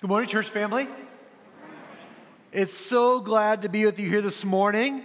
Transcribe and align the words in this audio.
Good 0.00 0.08
morning, 0.08 0.30
church 0.30 0.48
family. 0.48 0.88
It's 2.52 2.72
so 2.72 3.20
glad 3.20 3.60
to 3.62 3.68
be 3.68 3.84
with 3.84 4.00
you 4.00 4.08
here 4.08 4.22
this 4.22 4.46
morning. 4.46 5.04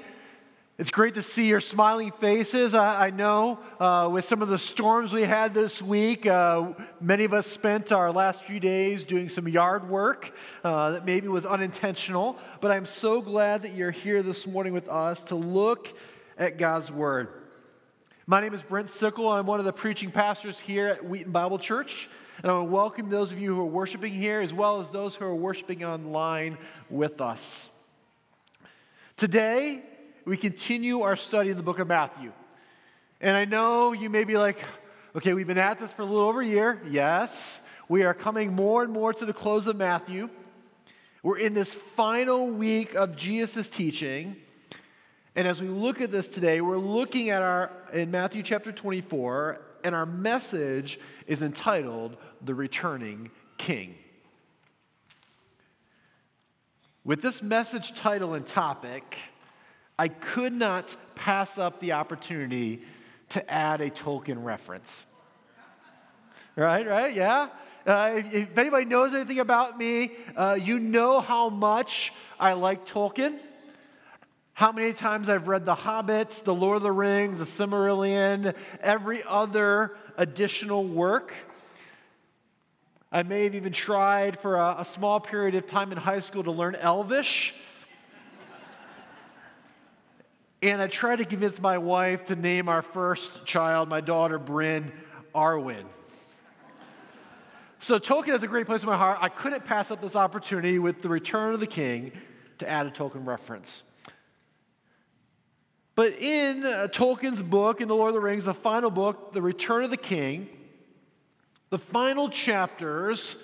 It's 0.77 0.89
great 0.89 1.15
to 1.15 1.21
see 1.21 1.49
your 1.49 1.59
smiling 1.59 2.13
faces. 2.13 2.73
I, 2.73 3.07
I 3.07 3.09
know 3.09 3.59
uh, 3.77 4.07
with 4.09 4.23
some 4.23 4.41
of 4.41 4.47
the 4.47 4.57
storms 4.57 5.11
we 5.11 5.23
had 5.23 5.53
this 5.53 5.81
week, 5.81 6.25
uh, 6.25 6.71
many 7.01 7.25
of 7.25 7.33
us 7.33 7.45
spent 7.45 7.91
our 7.91 8.09
last 8.09 8.45
few 8.45 8.61
days 8.61 9.03
doing 9.03 9.27
some 9.27 9.49
yard 9.49 9.89
work 9.89 10.33
uh, 10.63 10.91
that 10.91 11.05
maybe 11.05 11.27
was 11.27 11.45
unintentional. 11.45 12.37
But 12.61 12.71
I'm 12.71 12.85
so 12.85 13.19
glad 13.19 13.63
that 13.63 13.73
you're 13.73 13.91
here 13.91 14.23
this 14.23 14.47
morning 14.47 14.71
with 14.71 14.87
us 14.87 15.25
to 15.25 15.35
look 15.35 15.89
at 16.37 16.57
God's 16.57 16.89
Word. 16.89 17.27
My 18.27 18.39
name 18.39 18.53
is 18.53 18.63
Brent 18.63 18.87
Sickle. 18.87 19.27
I'm 19.27 19.45
one 19.45 19.59
of 19.59 19.65
the 19.65 19.73
preaching 19.73 20.09
pastors 20.09 20.57
here 20.57 20.87
at 20.87 21.03
Wheaton 21.03 21.33
Bible 21.33 21.59
Church. 21.59 22.07
And 22.45 22.51
I 22.51 22.57
want 22.57 22.67
to 22.67 22.73
welcome 22.73 23.09
those 23.09 23.31
of 23.31 23.39
you 23.39 23.55
who 23.55 23.61
are 23.61 23.65
worshiping 23.65 24.13
here 24.13 24.39
as 24.39 24.53
well 24.53 24.79
as 24.79 24.91
those 24.91 25.15
who 25.15 25.25
are 25.25 25.33
worshiping 25.33 25.83
online 25.83 26.59
with 26.91 27.19
us. 27.19 27.71
Today, 29.17 29.81
we 30.25 30.37
continue 30.37 31.01
our 31.01 31.15
study 31.15 31.49
in 31.49 31.57
the 31.57 31.63
book 31.63 31.79
of 31.79 31.87
Matthew. 31.87 32.31
And 33.19 33.35
I 33.35 33.45
know 33.45 33.93
you 33.93 34.11
may 34.11 34.25
be 34.25 34.37
like, 34.37 34.59
okay, 35.15 35.33
we've 35.33 35.47
been 35.47 35.57
at 35.57 35.79
this 35.79 35.91
for 35.91 36.03
a 36.03 36.05
little 36.05 36.21
over 36.21 36.43
a 36.43 36.45
year. 36.45 36.79
Yes, 36.87 37.61
we 37.89 38.03
are 38.03 38.13
coming 38.13 38.53
more 38.53 38.83
and 38.83 38.93
more 38.93 39.11
to 39.11 39.25
the 39.25 39.33
close 39.33 39.65
of 39.65 39.75
Matthew. 39.75 40.29
We're 41.23 41.39
in 41.39 41.55
this 41.55 41.73
final 41.73 42.45
week 42.45 42.93
of 42.93 43.15
Jesus' 43.15 43.67
teaching. 43.69 44.35
And 45.35 45.47
as 45.47 45.63
we 45.63 45.67
look 45.67 45.99
at 45.99 46.11
this 46.11 46.27
today, 46.27 46.61
we're 46.61 46.77
looking 46.77 47.31
at 47.31 47.41
our, 47.41 47.71
in 47.91 48.11
Matthew 48.11 48.43
chapter 48.43 48.71
24, 48.71 49.61
and 49.85 49.93
our 49.93 50.07
message 50.07 50.99
is 51.27 51.43
entitled 51.43 52.17
The 52.41 52.55
Returning 52.55 53.29
King. 53.57 53.95
With 57.03 57.21
this 57.21 57.43
message 57.43 57.93
title 57.93 58.33
and 58.33 58.47
topic, 58.47 59.19
I 59.99 60.07
could 60.07 60.53
not 60.53 60.95
pass 61.13 61.59
up 61.59 61.79
the 61.79 61.91
opportunity 61.91 62.81
to 63.29 63.51
add 63.51 63.79
a 63.79 63.91
Tolkien 63.91 64.43
reference. 64.43 65.05
Right, 66.55 66.87
right, 66.87 67.13
yeah? 67.13 67.49
Uh, 67.85 68.13
if, 68.15 68.57
anybody 68.57 68.85
knows 68.85 69.13
anything 69.13 69.39
about 69.39 69.77
me, 69.77 70.13
uh, 70.35 70.57
you 70.59 70.79
know 70.79 71.19
how 71.19 71.49
much 71.49 72.11
I 72.39 72.53
like 72.53 72.87
Tolkien. 72.87 73.37
How 74.55 74.71
many 74.71 74.93
times 74.93 75.27
I've 75.27 75.49
read 75.49 75.65
The 75.65 75.75
Hobbits, 75.75 76.41
The 76.41 76.53
Lord 76.53 76.77
of 76.77 76.83
the 76.83 76.91
Rings, 76.91 77.39
The 77.39 77.45
Silmarillion, 77.45 78.55
every 78.79 79.21
other 79.27 79.97
additional 80.17 80.85
work. 80.85 81.33
I 83.11 83.23
may 83.23 83.43
have 83.43 83.55
even 83.55 83.73
tried 83.73 84.39
for 84.39 84.55
a, 84.55 84.77
a 84.79 84.85
small 84.85 85.19
period 85.19 85.55
of 85.55 85.67
time 85.67 85.91
in 85.91 85.97
high 85.97 86.21
school 86.21 86.41
to 86.43 86.53
learn 86.53 86.75
Elvish. 86.75 87.53
and 90.61 90.81
I 90.81 90.87
tried 90.87 91.17
to 91.17 91.25
convince 91.25 91.59
my 91.59 91.77
wife 91.77 92.23
to 92.27 92.37
name 92.37 92.69
our 92.69 92.81
first 92.81 93.45
child, 93.45 93.89
my 93.89 93.99
daughter 93.99 94.39
Bryn, 94.39 94.89
Arwen. 95.35 95.83
So 97.79 97.99
Tolkien 97.99 98.27
has 98.27 98.43
a 98.43 98.47
great 98.47 98.67
place 98.67 98.83
in 98.83 98.89
my 98.89 98.95
heart. 98.95 99.17
I 99.19 99.27
couldn't 99.27 99.65
pass 99.65 99.91
up 99.91 99.99
this 99.99 100.15
opportunity 100.15 100.79
with 100.79 101.01
the 101.01 101.09
Return 101.09 101.53
of 101.53 101.59
the 101.59 101.67
King 101.67 102.13
to 102.59 102.69
add 102.69 102.85
a 102.85 102.89
Tolkien 102.89 103.27
reference. 103.27 103.83
But 105.95 106.11
in 106.19 106.65
uh, 106.65 106.87
Tolkien's 106.91 107.41
book, 107.41 107.79
in 107.79 107.87
The 107.87 107.95
Lord 107.95 108.09
of 108.09 108.15
the 108.15 108.19
Rings, 108.19 108.45
the 108.45 108.53
final 108.53 108.91
book, 108.91 109.31
The 109.33 109.41
Return 109.41 109.83
of 109.83 109.89
the 109.89 109.97
King, 109.97 110.49
the 111.69 111.77
final 111.77 112.29
chapters 112.29 113.37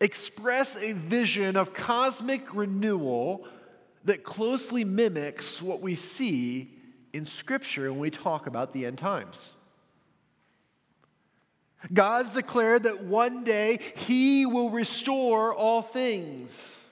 express 0.00 0.76
a 0.76 0.92
vision 0.92 1.56
of 1.56 1.72
cosmic 1.72 2.54
renewal 2.54 3.46
that 4.04 4.24
closely 4.24 4.82
mimics 4.82 5.62
what 5.62 5.80
we 5.80 5.94
see 5.94 6.70
in 7.12 7.24
Scripture 7.24 7.90
when 7.92 8.00
we 8.00 8.10
talk 8.10 8.48
about 8.48 8.72
the 8.72 8.84
end 8.84 8.98
times. 8.98 9.52
God's 11.92 12.34
declared 12.34 12.84
that 12.84 13.04
one 13.04 13.44
day 13.44 13.78
He 13.96 14.44
will 14.44 14.70
restore 14.70 15.54
all 15.54 15.82
things. 15.82 16.88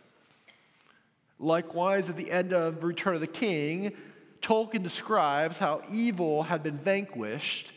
Likewise, 1.38 2.10
at 2.10 2.16
the 2.16 2.30
end 2.30 2.52
of 2.52 2.84
Return 2.84 3.14
of 3.14 3.20
the 3.20 3.26
King, 3.26 3.92
Tolkien 4.40 4.82
describes 4.82 5.58
how 5.58 5.82
evil 5.90 6.42
had 6.42 6.62
been 6.62 6.78
vanquished 6.78 7.72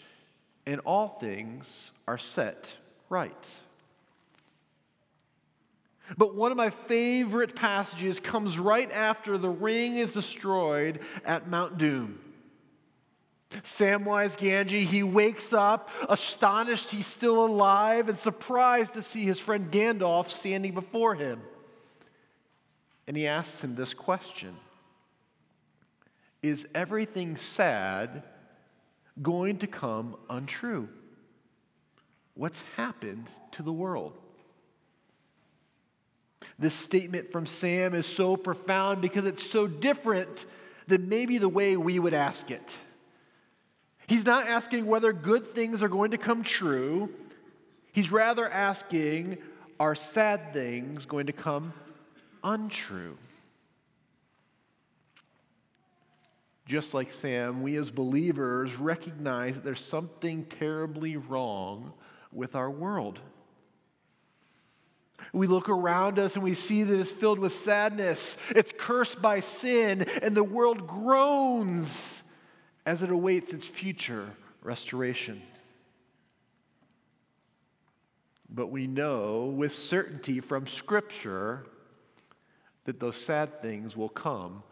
and 0.66 0.79
all 0.85 1.07
things 1.07 1.91
are 2.07 2.18
set 2.18 2.75
right. 3.09 3.59
But 6.18 6.35
one 6.35 6.51
of 6.51 6.57
my 6.57 6.69
favorite 6.69 7.56
passages 7.56 8.19
comes 8.19 8.59
right 8.59 8.91
after 8.91 9.38
the 9.38 9.50
ring 9.50 9.97
is 9.97 10.13
destroyed 10.13 11.00
at 11.25 11.47
Mount 11.47 11.78
Doom. 11.78 12.19
Samwise 13.62 14.35
Gamgee, 14.38 14.84
he 14.84 15.03
wakes 15.03 15.53
up 15.53 15.90
astonished 16.09 16.90
he's 16.90 17.06
still 17.06 17.45
alive 17.45 18.09
and 18.09 18.18
surprised 18.18 18.94
to 18.94 19.03
see 19.03 19.24
his 19.24 19.40
friend 19.40 19.72
Gandalf 19.72 20.28
standing 20.28 20.74
before 20.74 21.16
him. 21.16 21.40
And 23.07 23.16
he 23.16 23.28
asks 23.28 23.63
him 23.63 23.75
this 23.75 23.94
question 23.94 24.56
is 26.43 26.67
everything 26.75 27.37
sad 27.37 28.23
going 29.21 29.57
to 29.57 29.67
come 29.67 30.17
untrue? 30.29 30.89
What's 32.35 32.63
happened 32.75 33.27
to 33.51 33.63
the 33.63 33.71
world? 33.71 34.13
This 36.59 36.73
statement 36.73 37.31
from 37.31 37.45
Sam 37.45 37.93
is 37.93 38.05
so 38.05 38.35
profound 38.35 39.01
because 39.01 39.25
it's 39.25 39.49
so 39.49 39.65
different 39.65 40.45
than 40.87 41.07
maybe 41.07 41.37
the 41.37 41.49
way 41.49 41.77
we 41.77 41.97
would 41.97 42.13
ask 42.13 42.51
it. 42.51 42.77
He's 44.07 44.25
not 44.25 44.45
asking 44.47 44.85
whether 44.85 45.13
good 45.13 45.55
things 45.55 45.81
are 45.81 45.87
going 45.87 46.11
to 46.11 46.17
come 46.17 46.43
true. 46.43 47.09
He's 47.93 48.11
rather 48.11 48.49
asking, 48.49 49.37
are 49.79 49.95
sad 49.95 50.51
things 50.51 51.05
going 51.05 51.27
to 51.27 51.33
come 51.33 51.73
untrue? 52.43 53.17
Just 56.66 56.94
like 56.94 57.12
Sam, 57.12 57.62
we 57.62 57.75
as 57.75 57.91
believers 57.91 58.75
recognize 58.78 59.56
that 59.56 59.63
there's 59.63 59.84
something 59.84 60.46
terribly 60.46 61.18
wrong 61.18 61.94
with 62.31 62.56
our 62.56 62.72
world. 62.72 63.19
We 65.34 65.47
look 65.47 65.68
around 65.68 66.19
us 66.19 66.35
and 66.35 66.44
we 66.44 66.53
see 66.53 66.84
that 66.84 67.00
it's 67.00 67.12
filled 67.12 67.40
with 67.40 67.53
sadness, 67.53 68.38
it's 68.51 68.72
cursed 68.78 69.22
by 69.22 69.40
sin, 69.40 70.03
and 70.22 70.35
the 70.35 70.44
world 70.44 70.88
groans 70.88 72.24
as 72.85 73.03
it 73.03 73.09
awaits 73.09 73.53
its 73.53 73.68
future 73.68 74.30
restoration. 74.62 75.41
But 78.50 78.68
we 78.68 78.85
know 78.88 79.45
with 79.45 79.74
certainty 79.74 80.40
from 80.40 80.68
Scripture 80.68 81.66
that 82.85 83.00
those 83.00 83.18
sad 83.18 83.62
things 83.62 83.97
will 83.97 84.09
come 84.09 84.63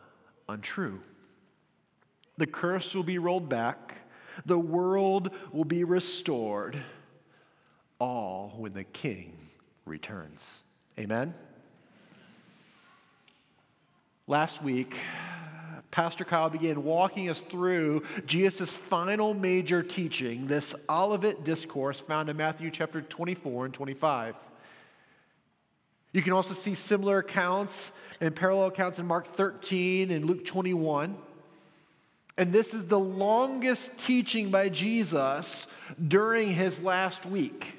untrue. 0.47 0.99
The 2.41 2.47
curse 2.47 2.95
will 2.95 3.03
be 3.03 3.19
rolled 3.19 3.49
back. 3.49 3.97
The 4.47 4.57
world 4.57 5.29
will 5.51 5.63
be 5.63 5.83
restored. 5.83 6.75
All 7.99 8.55
when 8.57 8.73
the 8.73 8.83
king 8.83 9.35
returns. 9.85 10.57
Amen? 10.97 11.35
Last 14.25 14.63
week, 14.63 14.97
Pastor 15.91 16.23
Kyle 16.23 16.49
began 16.49 16.83
walking 16.83 17.29
us 17.29 17.41
through 17.41 18.05
Jesus' 18.25 18.71
final 18.71 19.35
major 19.35 19.83
teaching, 19.83 20.47
this 20.47 20.73
Olivet 20.89 21.43
discourse 21.43 21.99
found 21.99 22.27
in 22.27 22.37
Matthew 22.37 22.71
chapter 22.71 23.03
24 23.03 23.65
and 23.65 23.73
25. 23.75 24.33
You 26.11 26.23
can 26.23 26.33
also 26.33 26.55
see 26.55 26.73
similar 26.73 27.19
accounts 27.19 27.91
and 28.19 28.35
parallel 28.35 28.69
accounts 28.69 28.97
in 28.97 29.05
Mark 29.05 29.27
13 29.27 30.09
and 30.09 30.25
Luke 30.25 30.43
21. 30.43 31.15
And 32.37 32.53
this 32.53 32.73
is 32.73 32.87
the 32.87 32.99
longest 32.99 33.99
teaching 33.99 34.51
by 34.51 34.69
Jesus 34.69 35.67
during 36.07 36.49
his 36.49 36.81
last 36.81 37.25
week. 37.25 37.77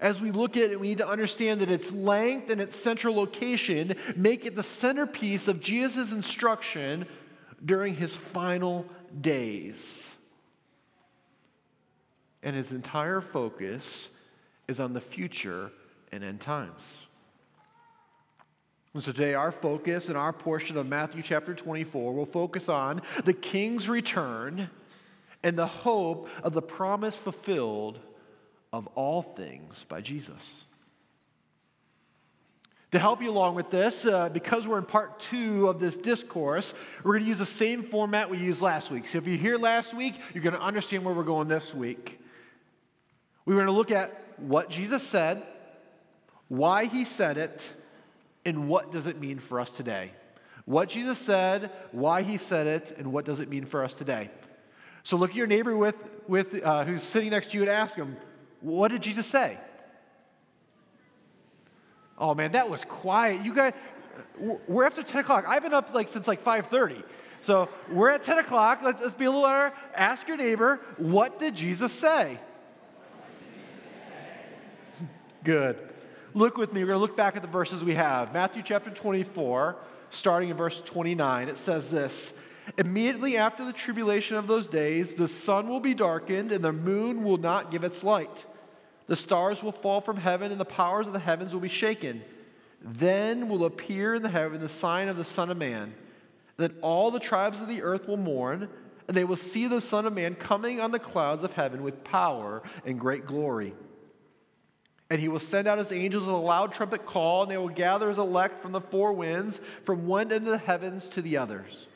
As 0.00 0.20
we 0.20 0.30
look 0.30 0.56
at 0.56 0.70
it, 0.70 0.80
we 0.80 0.88
need 0.88 0.98
to 0.98 1.08
understand 1.08 1.60
that 1.60 1.70
its 1.70 1.92
length 1.92 2.50
and 2.50 2.60
its 2.60 2.76
central 2.76 3.14
location 3.14 3.94
make 4.14 4.44
it 4.44 4.54
the 4.54 4.62
centerpiece 4.62 5.48
of 5.48 5.62
Jesus' 5.62 6.12
instruction 6.12 7.06
during 7.64 7.94
his 7.94 8.16
final 8.16 8.86
days. 9.20 10.16
And 12.42 12.54
his 12.54 12.72
entire 12.72 13.20
focus 13.20 14.30
is 14.68 14.80
on 14.80 14.92
the 14.92 15.00
future 15.00 15.70
and 16.12 16.22
end 16.22 16.40
times. 16.40 17.05
And 18.96 19.04
so 19.04 19.12
today, 19.12 19.34
our 19.34 19.52
focus 19.52 20.08
and 20.08 20.16
our 20.16 20.32
portion 20.32 20.78
of 20.78 20.86
Matthew 20.86 21.20
chapter 21.22 21.52
24 21.52 22.14
will 22.14 22.24
focus 22.24 22.70
on 22.70 23.02
the 23.26 23.34
king's 23.34 23.90
return 23.90 24.70
and 25.42 25.58
the 25.58 25.66
hope 25.66 26.30
of 26.42 26.54
the 26.54 26.62
promise 26.62 27.14
fulfilled 27.14 27.98
of 28.72 28.86
all 28.94 29.20
things 29.20 29.82
by 29.82 30.00
Jesus. 30.00 30.64
To 32.92 32.98
help 32.98 33.20
you 33.20 33.30
along 33.30 33.54
with 33.54 33.68
this, 33.68 34.06
uh, 34.06 34.30
because 34.30 34.66
we're 34.66 34.78
in 34.78 34.86
part 34.86 35.20
two 35.20 35.68
of 35.68 35.78
this 35.78 35.98
discourse, 35.98 36.72
we're 37.04 37.12
going 37.12 37.24
to 37.24 37.28
use 37.28 37.36
the 37.36 37.44
same 37.44 37.82
format 37.82 38.30
we 38.30 38.38
used 38.38 38.62
last 38.62 38.90
week. 38.90 39.08
So 39.08 39.18
if 39.18 39.26
you're 39.26 39.36
here 39.36 39.58
last 39.58 39.92
week, 39.92 40.14
you're 40.32 40.42
going 40.42 40.56
to 40.56 40.62
understand 40.62 41.04
where 41.04 41.12
we're 41.12 41.22
going 41.22 41.48
this 41.48 41.74
week. 41.74 42.18
We're 43.44 43.56
going 43.56 43.66
to 43.66 43.72
look 43.72 43.90
at 43.90 44.38
what 44.38 44.70
Jesus 44.70 45.02
said, 45.02 45.42
why 46.48 46.86
he 46.86 47.04
said 47.04 47.36
it, 47.36 47.74
and 48.46 48.68
what 48.68 48.90
does 48.90 49.06
it 49.06 49.20
mean 49.20 49.38
for 49.38 49.60
us 49.60 49.68
today. 49.68 50.12
What 50.64 50.88
Jesus 50.88 51.18
said, 51.18 51.70
why 51.92 52.22
he 52.22 52.38
said 52.38 52.66
it, 52.66 52.96
and 52.96 53.12
what 53.12 53.24
does 53.24 53.40
it 53.40 53.48
mean 53.48 53.66
for 53.66 53.84
us 53.84 53.92
today. 53.92 54.30
So 55.02 55.16
look 55.16 55.30
at 55.30 55.36
your 55.36 55.46
neighbor 55.46 55.76
with, 55.76 55.96
with, 56.26 56.64
uh, 56.64 56.84
who's 56.84 57.02
sitting 57.02 57.30
next 57.30 57.50
to 57.50 57.56
you 57.56 57.62
and 57.62 57.70
ask 57.70 57.94
him, 57.94 58.16
What 58.60 58.90
did 58.90 59.02
Jesus 59.02 59.26
say? 59.26 59.58
Oh 62.18 62.34
man, 62.34 62.52
that 62.52 62.70
was 62.70 62.82
quiet. 62.84 63.44
You 63.44 63.54
guys, 63.54 63.74
we're 64.38 64.84
after 64.84 65.02
10 65.02 65.20
o'clock. 65.20 65.44
I've 65.46 65.62
been 65.62 65.74
up 65.74 65.92
like 65.92 66.08
since 66.08 66.26
like 66.26 66.42
5:30. 66.42 67.02
So 67.42 67.68
we're 67.90 68.10
at 68.10 68.22
10 68.22 68.38
o'clock. 68.38 68.80
Let's, 68.82 69.02
let's 69.02 69.14
be 69.14 69.26
a 69.26 69.30
little 69.30 69.42
louder. 69.42 69.74
Ask 69.94 70.26
your 70.26 70.36
neighbor, 70.36 70.80
what 70.96 71.38
did 71.38 71.54
Jesus 71.54 71.92
say? 71.92 72.38
Good. 75.44 75.78
Look 76.36 76.58
with 76.58 76.74
me. 76.74 76.82
We're 76.82 76.88
going 76.88 76.96
to 76.96 77.00
look 77.00 77.16
back 77.16 77.34
at 77.36 77.40
the 77.40 77.48
verses 77.48 77.82
we 77.82 77.94
have. 77.94 78.34
Matthew 78.34 78.62
chapter 78.62 78.90
24, 78.90 79.74
starting 80.10 80.50
in 80.50 80.56
verse 80.58 80.82
29. 80.82 81.48
It 81.48 81.56
says 81.56 81.90
this 81.90 82.38
Immediately 82.76 83.38
after 83.38 83.64
the 83.64 83.72
tribulation 83.72 84.36
of 84.36 84.46
those 84.46 84.66
days, 84.66 85.14
the 85.14 85.28
sun 85.28 85.66
will 85.66 85.80
be 85.80 85.94
darkened, 85.94 86.52
and 86.52 86.62
the 86.62 86.74
moon 86.74 87.24
will 87.24 87.38
not 87.38 87.70
give 87.70 87.84
its 87.84 88.04
light. 88.04 88.44
The 89.06 89.16
stars 89.16 89.62
will 89.62 89.72
fall 89.72 90.02
from 90.02 90.18
heaven, 90.18 90.52
and 90.52 90.60
the 90.60 90.66
powers 90.66 91.06
of 91.06 91.14
the 91.14 91.20
heavens 91.20 91.54
will 91.54 91.62
be 91.62 91.70
shaken. 91.70 92.22
Then 92.82 93.48
will 93.48 93.64
appear 93.64 94.16
in 94.16 94.22
the 94.22 94.28
heaven 94.28 94.60
the 94.60 94.68
sign 94.68 95.08
of 95.08 95.16
the 95.16 95.24
Son 95.24 95.50
of 95.50 95.56
Man. 95.56 95.94
Then 96.58 96.74
all 96.82 97.10
the 97.10 97.18
tribes 97.18 97.62
of 97.62 97.68
the 97.68 97.80
earth 97.80 98.06
will 98.06 98.18
mourn, 98.18 98.68
and 99.08 99.16
they 99.16 99.24
will 99.24 99.36
see 99.36 99.68
the 99.68 99.80
Son 99.80 100.04
of 100.04 100.12
Man 100.12 100.34
coming 100.34 100.82
on 100.82 100.90
the 100.90 100.98
clouds 100.98 101.44
of 101.44 101.54
heaven 101.54 101.82
with 101.82 102.04
power 102.04 102.62
and 102.84 103.00
great 103.00 103.24
glory. 103.24 103.72
And 105.08 105.20
he 105.20 105.28
will 105.28 105.40
send 105.40 105.68
out 105.68 105.78
his 105.78 105.92
angels 105.92 106.24
with 106.24 106.34
a 106.34 106.38
loud 106.38 106.72
trumpet 106.72 107.06
call, 107.06 107.42
and 107.42 107.50
they 107.50 107.58
will 107.58 107.68
gather 107.68 108.08
his 108.08 108.18
elect 108.18 108.60
from 108.60 108.72
the 108.72 108.80
four 108.80 109.12
winds, 109.12 109.60
from 109.84 110.06
one 110.06 110.32
end 110.32 110.46
of 110.46 110.50
the 110.50 110.58
heavens 110.58 111.08
to 111.10 111.22
the 111.22 111.36
others. 111.36 111.86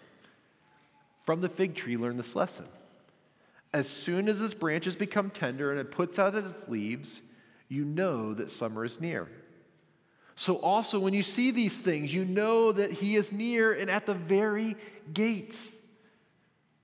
From 1.25 1.41
the 1.41 1.49
fig 1.49 1.75
tree, 1.75 1.97
learn 1.97 2.17
this 2.17 2.37
lesson. 2.37 2.67
As 3.73 3.89
soon 3.89 4.29
as 4.29 4.41
its 4.41 4.55
branches 4.55 4.97
become 4.97 5.31
tender 5.31 5.71
and 5.71 5.81
it 5.81 5.91
puts 5.91 6.19
out 6.19 6.35
its 6.35 6.69
leaves, 6.69 7.21
you 7.69 7.85
know 7.85 8.35
that 8.35 8.51
summer 8.51 8.85
is 8.85 9.01
near. 9.01 9.29
So, 10.35 10.57
also, 10.57 10.99
when 10.99 11.13
you 11.13 11.23
see 11.23 11.51
these 11.51 11.79
things, 11.79 12.15
you 12.15 12.25
know 12.25 12.73
that 12.73 12.91
he 12.91 13.15
is 13.17 13.31
near 13.31 13.73
and 13.73 13.91
at 13.91 14.07
the 14.07 14.15
very 14.15 14.75
gates. 15.13 15.87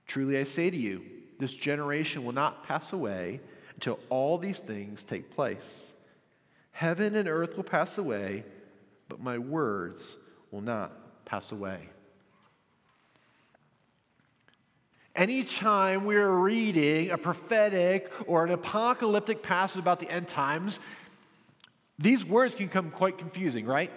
Truly, 0.05 0.37
I 0.37 0.43
say 0.43 0.69
to 0.69 0.77
you, 0.77 1.03
this 1.39 1.53
generation 1.53 2.23
will 2.23 2.33
not 2.33 2.65
pass 2.65 2.93
away 2.93 3.39
until 3.75 3.99
all 4.09 4.37
these 4.37 4.59
things 4.59 5.03
take 5.03 5.31
place. 5.35 5.91
Heaven 6.77 7.15
and 7.15 7.27
earth 7.27 7.57
will 7.57 7.63
pass 7.63 7.97
away, 7.97 8.43
but 9.09 9.19
my 9.19 9.39
words 9.39 10.15
will 10.51 10.61
not 10.61 11.25
pass 11.25 11.51
away. 11.51 11.89
Anytime 15.15 16.05
we're 16.05 16.29
reading 16.29 17.09
a 17.09 17.17
prophetic 17.17 18.11
or 18.27 18.45
an 18.45 18.51
apocalyptic 18.51 19.41
passage 19.41 19.81
about 19.81 19.99
the 19.99 20.11
end 20.11 20.27
times, 20.27 20.79
these 21.97 22.23
words 22.23 22.53
can 22.53 22.69
come 22.69 22.91
quite 22.91 23.17
confusing, 23.17 23.65
right? 23.65 23.91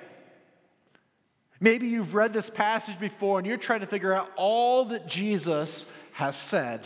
Maybe 1.60 1.88
you've 1.88 2.14
read 2.14 2.32
this 2.32 2.48
passage 2.48 2.98
before 2.98 3.40
and 3.40 3.46
you're 3.46 3.58
trying 3.58 3.80
to 3.80 3.86
figure 3.86 4.14
out 4.14 4.32
all 4.36 4.86
that 4.86 5.06
Jesus 5.06 5.86
has 6.14 6.34
said. 6.34 6.80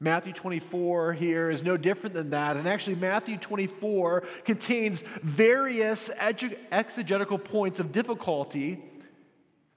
Matthew 0.00 0.32
24 0.32 1.12
here 1.14 1.50
is 1.50 1.62
no 1.62 1.76
different 1.76 2.14
than 2.14 2.30
that. 2.30 2.56
And 2.56 2.68
actually, 2.68 2.96
Matthew 2.96 3.36
24 3.36 4.24
contains 4.44 5.02
various 5.22 6.10
exegetical 6.18 7.38
points 7.38 7.80
of 7.80 7.92
difficulty 7.92 8.82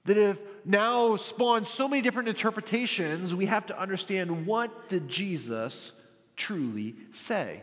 that 0.04 0.16
have 0.16 0.40
now 0.64 1.16
spawned 1.16 1.68
so 1.68 1.86
many 1.86 2.02
different 2.02 2.28
interpretations, 2.28 3.34
we 3.34 3.46
have 3.46 3.66
to 3.66 3.78
understand 3.78 4.46
what 4.46 4.88
did 4.88 5.08
Jesus 5.08 5.92
truly 6.36 6.96
say. 7.10 7.62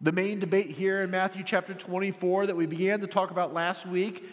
The 0.00 0.12
main 0.12 0.40
debate 0.40 0.66
here 0.66 1.02
in 1.02 1.10
Matthew 1.10 1.42
chapter 1.44 1.72
24 1.72 2.46
that 2.46 2.56
we 2.56 2.66
began 2.66 3.00
to 3.00 3.06
talk 3.06 3.30
about 3.30 3.54
last 3.54 3.86
week 3.86 4.24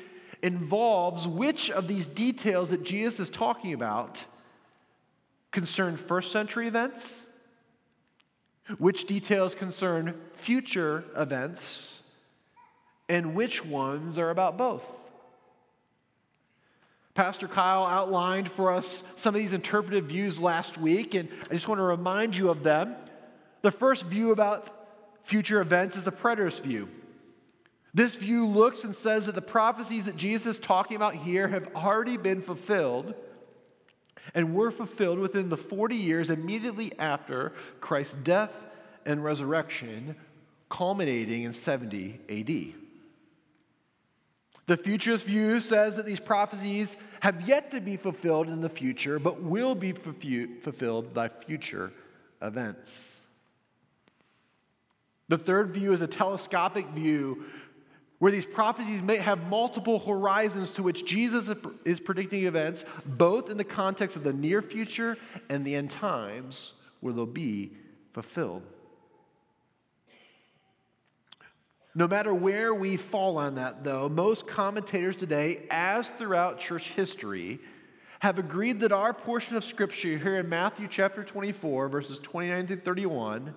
involves 0.42 1.28
which 1.28 1.72
of 1.72 1.88
these 1.88 2.06
details 2.06 2.69
that 2.69 2.84
Jesus 2.84 3.22
is 3.22 3.30
talking 3.30 3.74
about 3.74 4.25
concern 5.54 5.96
first 5.96 6.34
century 6.34 6.68
events, 6.68 7.26
which 8.80 9.06
details 9.06 9.56
concern 9.56 10.20
future 10.34 11.06
events, 11.16 12.04
and 13.08 13.36
which 13.36 13.64
ones 13.64 14.18
are 14.18 14.32
about 14.32 14.58
both. 14.58 14.86
Pastor 17.14 17.48
Kyle 17.48 17.86
outlined 17.86 18.50
for 18.50 18.72
us 18.72 19.04
some 19.16 19.36
of 19.36 19.40
these 19.40 19.54
interpretive 19.54 20.06
views 20.06 20.42
last 20.42 20.80
week, 20.80 21.14
and 21.14 21.30
I 21.46 21.54
just 21.54 21.68
want 21.68 21.78
to 21.78 21.84
remind 21.84 22.36
you 22.36 22.50
of 22.50 22.64
them. 22.64 22.96
The 23.62 23.70
first 23.70 24.06
view 24.06 24.32
about 24.32 24.68
future 25.22 25.62
events 25.62 25.96
is 25.96 26.06
the 26.06 26.12
preterist 26.12 26.62
view. 26.62 26.90
This 27.94 28.16
view 28.16 28.48
looks 28.48 28.84
and 28.84 28.96
says 28.96 29.28
that 29.28 29.36
the 29.36 29.42
prophecies 29.42 30.06
that 30.06 30.18
Jesus 30.18 30.58
is 30.58 30.60
talking 30.60 30.98
about 30.98 31.14
here 31.14 31.48
have 31.48 31.76
already 31.76 32.18
been 32.18 32.42
fulfilled 32.42 33.14
and 34.34 34.56
were 34.56 34.72
fulfilled 34.72 35.20
within 35.20 35.50
the 35.50 35.58
40 35.58 35.96
years 35.96 36.30
immediately 36.30 36.92
after 36.98 37.54
Christ's 37.80 38.16
death 38.16 38.66
and 39.06 39.24
resurrection, 39.24 40.15
culminating 40.70 41.44
in 41.44 41.53
70 41.53 42.20
AD. 42.30 42.80
The 44.65 44.77
futurist 44.77 45.25
view 45.25 45.60
says 45.60 45.98
that 45.98 46.06
these 46.06 46.22
prophecies 46.22 46.96
have 47.20 47.48
yet 47.48 47.72
to 47.72 47.82
be 47.82 47.98
fulfilled 47.98 48.48
in 48.48 48.62
the 48.62 48.70
future, 48.70 49.20
but 49.20 49.42
will 49.42 49.75
be 49.75 49.92
fulfilled 49.92 51.13
by 51.13 51.27
future 51.27 51.92
events. 52.42 53.22
The 55.27 55.38
third 55.38 55.72
view 55.72 55.92
is 55.92 56.01
a 56.01 56.08
telescopic 56.08 56.86
view 56.88 57.46
where 58.24 58.32
these 58.32 58.46
prophecies 58.46 59.03
may 59.03 59.18
have 59.18 59.50
multiple 59.50 60.00
horizons 60.00 60.75
to 60.75 60.82
which 60.82 61.06
Jesus 61.06 61.51
is 61.84 62.00
predicting 62.00 62.46
events, 62.46 62.86
both 63.06 63.51
in 63.51 63.58
the 63.58 63.65
context 63.65 64.15
of 64.15 64.24
the 64.24 64.32
near 64.32 64.62
future 64.62 65.18
and 65.50 65.65
the 65.65 65.75
end 65.75 65.92
times 65.92 66.72
where 67.01 67.12
they'll 67.12 67.25
be 67.25 67.74
fulfilled. 68.13 68.63
No 71.94 72.08
matter 72.08 72.34
where 72.34 72.74
we 72.74 72.96
fall 72.96 73.38
on 73.38 73.56
that, 73.56 73.84
though, 73.84 74.08
most 74.08 74.48
commentators 74.48 75.18
today, 75.18 75.58
as 75.70 76.08
throughout 76.08 76.62
church 76.62 76.92
history, 76.92 77.60
have 78.20 78.39
agreed 78.39 78.80
that 78.80 78.94
our 78.94 79.12
portion 79.12 79.58
of 79.58 79.65
Scripture 79.65 80.18
here 80.18 80.38
in 80.38 80.48
Matthew 80.48 80.88
chapter 80.89 81.25
24, 81.25 81.89
verses 81.89 82.20
29 82.20 82.68
through 82.68 82.77
31, 82.77 83.53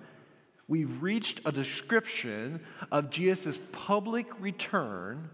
we've 0.67 1.01
reached 1.01 1.41
a 1.45 1.51
description 1.51 2.61
of 2.91 3.09
Jesus' 3.09 3.57
public 3.71 4.27
return 4.41 5.29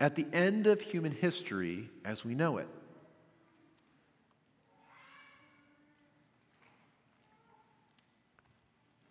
at 0.00 0.16
the 0.16 0.26
end 0.32 0.66
of 0.66 0.80
human 0.80 1.12
history 1.12 1.88
as 2.04 2.24
we 2.24 2.34
know 2.34 2.58
it. 2.58 2.68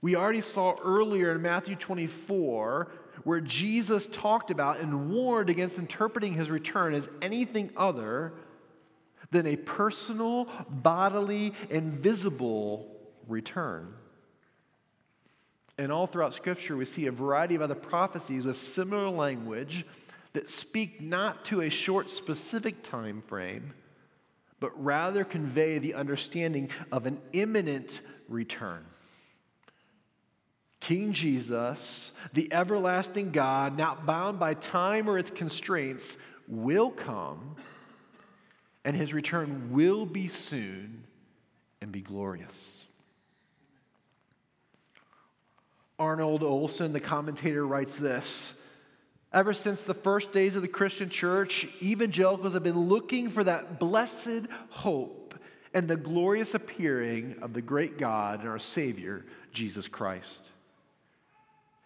We 0.01 0.17
already 0.17 0.41
saw 0.41 0.75
earlier 0.84 1.32
in 1.32 1.41
Matthew 1.41 1.77
24 1.77 2.91
where 3.24 3.39
Jesus 3.39 4.05
talked 4.05 4.51
about 4.51 4.79
and 4.79 5.10
warned 5.10 5.50
against 5.50 5.79
interpreting 5.79 6.34
his 6.34 6.51
return 6.51 6.93
as 6.93 7.10
anything 7.22 7.72
other 7.77 8.34
than 9.32 9.48
a 9.48 9.55
personal, 9.55 10.50
bodily, 10.70 11.53
and 11.72 11.93
visible 11.93 12.93
return. 13.29 13.93
And 15.77 15.92
all 15.92 16.06
throughout 16.06 16.34
Scripture, 16.34 16.77
we 16.77 16.86
see 16.86 17.08
a 17.08 17.12
variety 17.12 17.56
of 17.56 17.62
other 17.62 17.75
prophecies 17.75 18.46
with 18.46 18.58
similar 18.58 19.10
language 19.10 19.86
that 20.34 20.50
speak 20.50 21.01
not 21.01 21.46
to 21.46 21.62
a 21.62 21.70
short, 21.70 22.12
specific 22.12 22.84
time 22.84 23.24
frame, 23.27 23.74
but 24.60 24.72
rather 24.84 25.24
convey 25.24 25.80
the 25.80 25.94
understanding 25.94 26.70
of 26.92 27.06
an 27.06 27.20
imminent 27.34 28.01
return. 28.30 28.86
King 30.80 31.13
Jesus, 31.13 32.12
the 32.34 32.51
everlasting 32.51 33.32
God, 33.32 33.77
not 33.77 34.06
bound 34.06 34.39
by 34.39 34.53
time 34.53 35.10
or 35.10 35.18
its 35.18 35.32
constraints, 35.32 36.18
will 36.48 36.92
come, 36.92 37.56
and 38.84 38.96
his 38.96 39.13
return 39.13 39.72
will 39.72 40.06
be 40.06 40.27
soon 40.27 41.06
and 41.82 41.92
be 41.92 42.01
glorious. 42.01 42.83
Arnold 46.03 46.43
Olson, 46.43 46.91
the 46.91 47.00
commentator, 47.00 47.65
writes 47.65 47.98
this. 47.98 48.62
Ever 49.31 49.53
since 49.53 49.86
the 49.86 49.93
first 49.93 50.33
days 50.33 50.57
of 50.57 50.62
the 50.62 50.67
Christian 50.67 51.07
church, 51.07 51.65
evangelicals 51.81 52.53
have 52.53 52.63
been 52.63 52.77
looking 52.77 53.29
for 53.29 53.41
that 53.45 53.79
blessed 53.79 54.48
hope 54.69 55.33
and 55.74 55.88
the 55.88 55.95
glorious 55.95 56.55
appearing 56.55 57.38
of 57.41 57.53
the 57.53 57.62
great 57.62 57.98
God 57.98 58.41
and 58.41 58.50
our 58.50 58.60
Savior, 58.60 59.25
Jesus 59.53 59.88
Christ. 59.88 60.41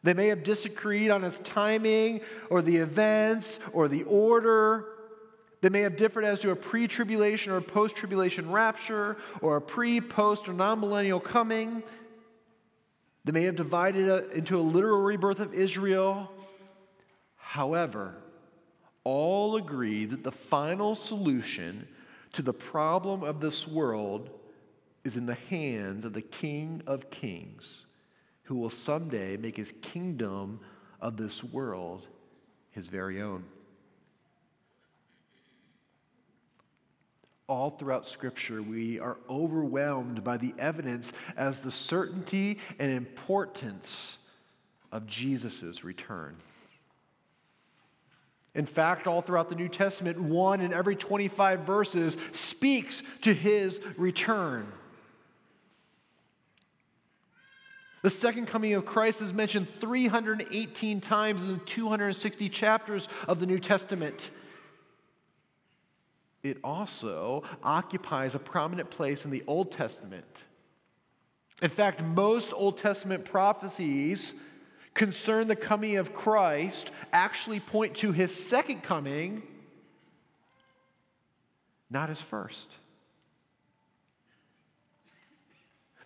They 0.01 0.15
may 0.15 0.27
have 0.27 0.43
disagreed 0.43 1.11
on 1.11 1.23
its 1.23 1.37
timing 1.39 2.21
or 2.49 2.63
the 2.63 2.77
events 2.77 3.59
or 3.71 3.87
the 3.87 4.03
order. 4.03 4.85
They 5.61 5.69
may 5.69 5.81
have 5.81 5.95
differed 5.95 6.23
as 6.23 6.39
to 6.39 6.49
a 6.49 6.55
pre 6.55 6.87
tribulation 6.87 7.51
or 7.51 7.61
post 7.61 7.95
tribulation 7.95 8.51
rapture 8.51 9.17
or 9.41 9.57
a 9.57 9.61
pre, 9.61 10.01
post, 10.01 10.49
or 10.49 10.53
non 10.53 10.79
millennial 10.79 11.19
coming. 11.19 11.83
They 13.27 13.33
may 13.33 13.43
have 13.43 13.57
divided 13.57 14.07
uh, 14.07 14.21
into 14.33 14.57
a 14.57 14.61
literal 14.61 15.01
rebirth 15.01 15.41
of 15.41 15.53
Israel. 15.53 16.31
However, 17.35 18.15
all 19.03 19.57
agree 19.57 20.05
that 20.05 20.23
the 20.23 20.31
final 20.31 20.95
solution 20.95 21.89
to 22.31 22.41
the 22.41 22.53
problem 22.53 23.23
of 23.23 23.41
this 23.41 23.67
world 23.67 24.29
is 25.03 25.17
in 25.17 25.25
the 25.25 25.33
hands 25.33 26.05
of 26.05 26.13
the 26.13 26.21
King 26.21 26.81
of 26.87 27.09
Kings, 27.09 27.87
who 28.43 28.55
will 28.55 28.69
someday 28.69 29.35
make 29.35 29.57
his 29.57 29.73
kingdom 29.73 30.61
of 31.01 31.17
this 31.17 31.43
world 31.43 32.07
his 32.71 32.87
very 32.87 33.21
own. 33.21 33.43
All 37.47 37.69
throughout 37.69 38.05
Scripture, 38.05 38.61
we 38.61 38.99
are 38.99 39.17
overwhelmed 39.29 40.23
by 40.23 40.35
the 40.35 40.53
evidence 40.59 41.13
as 41.37 41.61
the 41.61 41.71
certainty 41.71 42.59
and 42.77 42.91
importance 42.91 44.17
of 44.91 45.07
Jesus' 45.07 45.83
return. 45.83 46.35
In 48.53 48.65
fact, 48.65 49.07
all 49.07 49.21
throughout 49.21 49.49
the 49.49 49.55
New 49.55 49.69
Testament, 49.69 50.19
one 50.19 50.61
in 50.61 50.73
every 50.73 50.95
25 50.95 51.61
verses 51.61 52.17
speaks 52.33 53.01
to 53.21 53.33
his 53.33 53.79
return. 53.97 54.65
The 58.01 58.09
second 58.09 58.47
coming 58.47 58.73
of 58.73 58.85
Christ 58.85 59.21
is 59.21 59.33
mentioned 59.33 59.67
318 59.79 61.01
times 61.01 61.41
in 61.41 61.53
the 61.53 61.57
260 61.59 62.49
chapters 62.49 63.07
of 63.27 63.39
the 63.39 63.45
New 63.45 63.59
Testament 63.59 64.31
it 66.47 66.57
also 66.63 67.43
occupies 67.63 68.35
a 68.35 68.39
prominent 68.39 68.89
place 68.89 69.25
in 69.25 69.31
the 69.31 69.43
Old 69.47 69.71
Testament. 69.71 70.43
In 71.61 71.69
fact, 71.69 72.03
most 72.03 72.53
Old 72.53 72.77
Testament 72.77 73.25
prophecies 73.25 74.33
concern 74.93 75.47
the 75.47 75.55
coming 75.55 75.97
of 75.97 76.13
Christ 76.13 76.89
actually 77.13 77.59
point 77.59 77.95
to 77.97 78.11
his 78.11 78.33
second 78.33 78.83
coming, 78.83 79.43
not 81.89 82.09
his 82.09 82.21
first. 82.21 82.71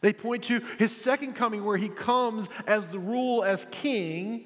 They 0.02 0.14
point 0.14 0.44
to 0.46 0.62
his 0.80 0.96
second 0.96 1.34
coming 1.36 1.64
where 1.64 1.78
he 1.78 1.90
comes 1.90 2.50
as 2.66 2.88
the 2.88 3.00
rule 3.00 3.44
as 3.44 3.66
king 3.72 4.46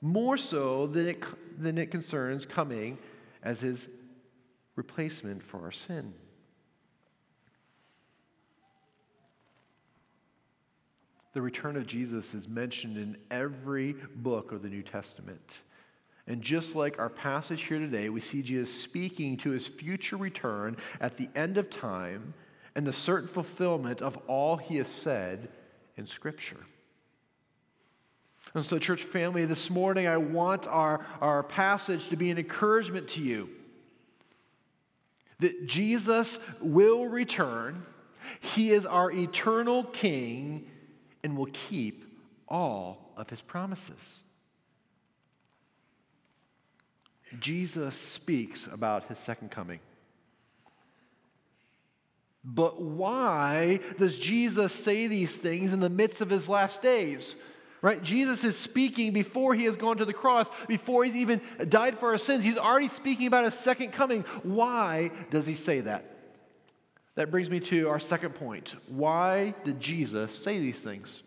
more 0.00 0.36
so 0.36 0.86
than 0.86 1.08
it, 1.08 1.24
than 1.58 1.76
it 1.76 1.90
concerns 1.90 2.46
coming 2.46 2.98
as 3.42 3.60
his 3.60 3.90
replacement 4.80 5.42
for 5.42 5.60
our 5.62 5.70
sin. 5.70 6.14
The 11.34 11.42
return 11.42 11.76
of 11.76 11.86
Jesus 11.86 12.32
is 12.32 12.48
mentioned 12.48 12.96
in 12.96 13.18
every 13.30 13.94
book 14.14 14.52
of 14.52 14.62
the 14.62 14.70
New 14.70 14.82
Testament. 14.82 15.60
And 16.26 16.40
just 16.40 16.74
like 16.74 16.98
our 16.98 17.10
passage 17.10 17.64
here 17.64 17.78
today, 17.78 18.08
we 18.08 18.20
see 18.20 18.40
Jesus 18.40 18.72
speaking 18.72 19.36
to 19.38 19.50
his 19.50 19.66
future 19.66 20.16
return 20.16 20.78
at 20.98 21.18
the 21.18 21.28
end 21.34 21.58
of 21.58 21.68
time 21.68 22.32
and 22.74 22.86
the 22.86 22.92
certain 22.94 23.28
fulfillment 23.28 24.00
of 24.00 24.16
all 24.28 24.56
he 24.56 24.76
has 24.76 24.88
said 24.88 25.50
in 25.98 26.06
Scripture. 26.06 26.60
And 28.54 28.64
so, 28.64 28.78
church 28.78 29.04
family, 29.04 29.44
this 29.44 29.68
morning 29.68 30.06
I 30.06 30.16
want 30.16 30.66
our, 30.66 31.04
our 31.20 31.42
passage 31.42 32.08
to 32.08 32.16
be 32.16 32.30
an 32.30 32.38
encouragement 32.38 33.08
to 33.08 33.20
you 33.20 33.50
that 35.40 35.66
Jesus 35.66 36.38
will 36.60 37.06
return. 37.06 37.82
He 38.40 38.70
is 38.70 38.86
our 38.86 39.10
eternal 39.10 39.84
King 39.84 40.70
and 41.24 41.36
will 41.36 41.48
keep 41.52 42.04
all 42.48 43.12
of 43.16 43.28
his 43.30 43.40
promises. 43.40 44.20
Jesus 47.38 47.94
speaks 47.94 48.66
about 48.66 49.04
his 49.04 49.18
second 49.18 49.50
coming. 49.50 49.80
But 52.42 52.80
why 52.80 53.80
does 53.98 54.18
Jesus 54.18 54.72
say 54.72 55.06
these 55.06 55.36
things 55.36 55.72
in 55.72 55.80
the 55.80 55.90
midst 55.90 56.20
of 56.20 56.30
his 56.30 56.48
last 56.48 56.80
days? 56.80 57.36
Right? 57.82 58.02
Jesus 58.02 58.44
is 58.44 58.58
speaking 58.58 59.12
before 59.12 59.54
he 59.54 59.64
has 59.64 59.76
gone 59.76 59.96
to 59.98 60.04
the 60.04 60.12
cross, 60.12 60.50
before 60.68 61.04
he's 61.04 61.16
even 61.16 61.40
died 61.68 61.98
for 61.98 62.10
our 62.10 62.18
sins. 62.18 62.44
He's 62.44 62.58
already 62.58 62.88
speaking 62.88 63.26
about 63.26 63.44
a 63.44 63.50
second 63.50 63.92
coming. 63.92 64.22
Why 64.42 65.10
does 65.30 65.46
he 65.46 65.54
say 65.54 65.80
that? 65.80 66.04
That 67.14 67.30
brings 67.30 67.50
me 67.50 67.58
to 67.60 67.88
our 67.88 67.98
second 67.98 68.34
point. 68.34 68.74
Why 68.86 69.54
did 69.64 69.80
Jesus 69.80 70.34
say 70.34 70.58
these 70.58 70.80
things? 70.80 71.22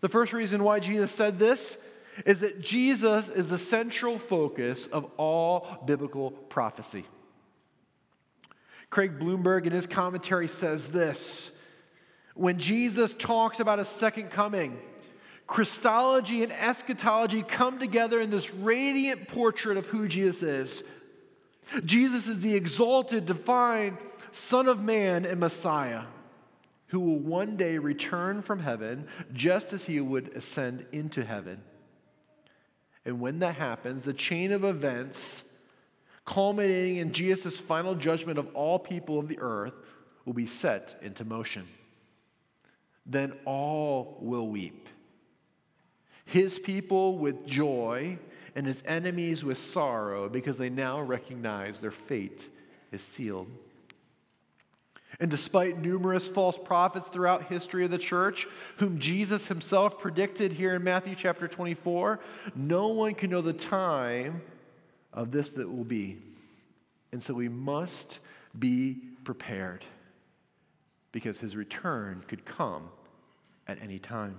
The 0.00 0.08
first 0.08 0.32
reason 0.32 0.64
why 0.64 0.80
Jesus 0.80 1.12
said 1.12 1.38
this 1.38 1.88
is 2.26 2.40
that 2.40 2.60
Jesus 2.60 3.28
is 3.28 3.48
the 3.48 3.58
central 3.58 4.18
focus 4.18 4.86
of 4.86 5.10
all 5.16 5.82
biblical 5.86 6.30
prophecy. 6.30 7.04
Craig 8.90 9.18
Blomberg 9.18 9.66
in 9.66 9.72
his 9.72 9.86
commentary 9.86 10.46
says 10.46 10.92
this 10.92 11.53
when 12.34 12.58
Jesus 12.58 13.14
talks 13.14 13.60
about 13.60 13.78
a 13.78 13.84
second 13.84 14.30
coming, 14.30 14.78
Christology 15.46 16.42
and 16.42 16.52
eschatology 16.52 17.42
come 17.42 17.78
together 17.78 18.20
in 18.20 18.30
this 18.30 18.52
radiant 18.52 19.28
portrait 19.28 19.76
of 19.76 19.86
who 19.86 20.08
Jesus 20.08 20.42
is. 20.42 20.84
Jesus 21.84 22.28
is 22.28 22.40
the 22.40 22.54
exalted, 22.54 23.26
divine 23.26 23.98
Son 24.32 24.68
of 24.68 24.82
Man 24.82 25.24
and 25.24 25.40
Messiah 25.40 26.02
who 26.94 27.00
will 27.00 27.18
one 27.18 27.56
day 27.56 27.76
return 27.76 28.40
from 28.40 28.60
heaven 28.60 29.08
just 29.32 29.72
as 29.72 29.84
he 29.84 30.00
would 30.00 30.28
ascend 30.36 30.86
into 30.92 31.24
heaven. 31.24 31.60
And 33.04 33.20
when 33.20 33.40
that 33.40 33.56
happens, 33.56 34.04
the 34.04 34.12
chain 34.12 34.52
of 34.52 34.62
events 34.62 35.58
culminating 36.24 36.98
in 36.98 37.12
Jesus' 37.12 37.58
final 37.58 37.96
judgment 37.96 38.38
of 38.38 38.54
all 38.54 38.78
people 38.78 39.18
of 39.18 39.26
the 39.26 39.40
earth 39.40 39.74
will 40.24 40.34
be 40.34 40.46
set 40.46 40.96
into 41.02 41.24
motion 41.24 41.66
then 43.06 43.32
all 43.44 44.18
will 44.20 44.48
weep. 44.48 44.88
His 46.24 46.58
people 46.58 47.18
with 47.18 47.46
joy, 47.46 48.18
and 48.56 48.66
his 48.66 48.82
enemies 48.86 49.44
with 49.44 49.58
sorrow, 49.58 50.28
because 50.28 50.56
they 50.56 50.70
now 50.70 51.00
recognize 51.00 51.80
their 51.80 51.90
fate 51.90 52.48
is 52.92 53.02
sealed. 53.02 53.48
And 55.20 55.30
despite 55.30 55.78
numerous 55.78 56.26
false 56.26 56.58
prophets 56.58 57.08
throughout 57.08 57.44
history 57.44 57.84
of 57.84 57.90
the 57.90 57.98
church, 57.98 58.46
whom 58.78 58.98
Jesus 58.98 59.46
himself 59.46 59.98
predicted 59.98 60.52
here 60.52 60.74
in 60.74 60.82
Matthew 60.82 61.14
chapter 61.14 61.46
24, 61.46 62.18
no 62.56 62.88
one 62.88 63.14
can 63.14 63.30
know 63.30 63.40
the 63.40 63.52
time 63.52 64.42
of 65.12 65.30
this 65.30 65.50
that 65.50 65.70
will 65.70 65.84
be. 65.84 66.18
And 67.12 67.22
so 67.22 67.34
we 67.34 67.48
must 67.48 68.20
be 68.58 68.98
prepared 69.22 69.84
because 71.12 71.38
his 71.38 71.56
return 71.56 72.24
could 72.26 72.44
come 72.44 72.88
at 73.66 73.80
any 73.82 73.98
time. 73.98 74.36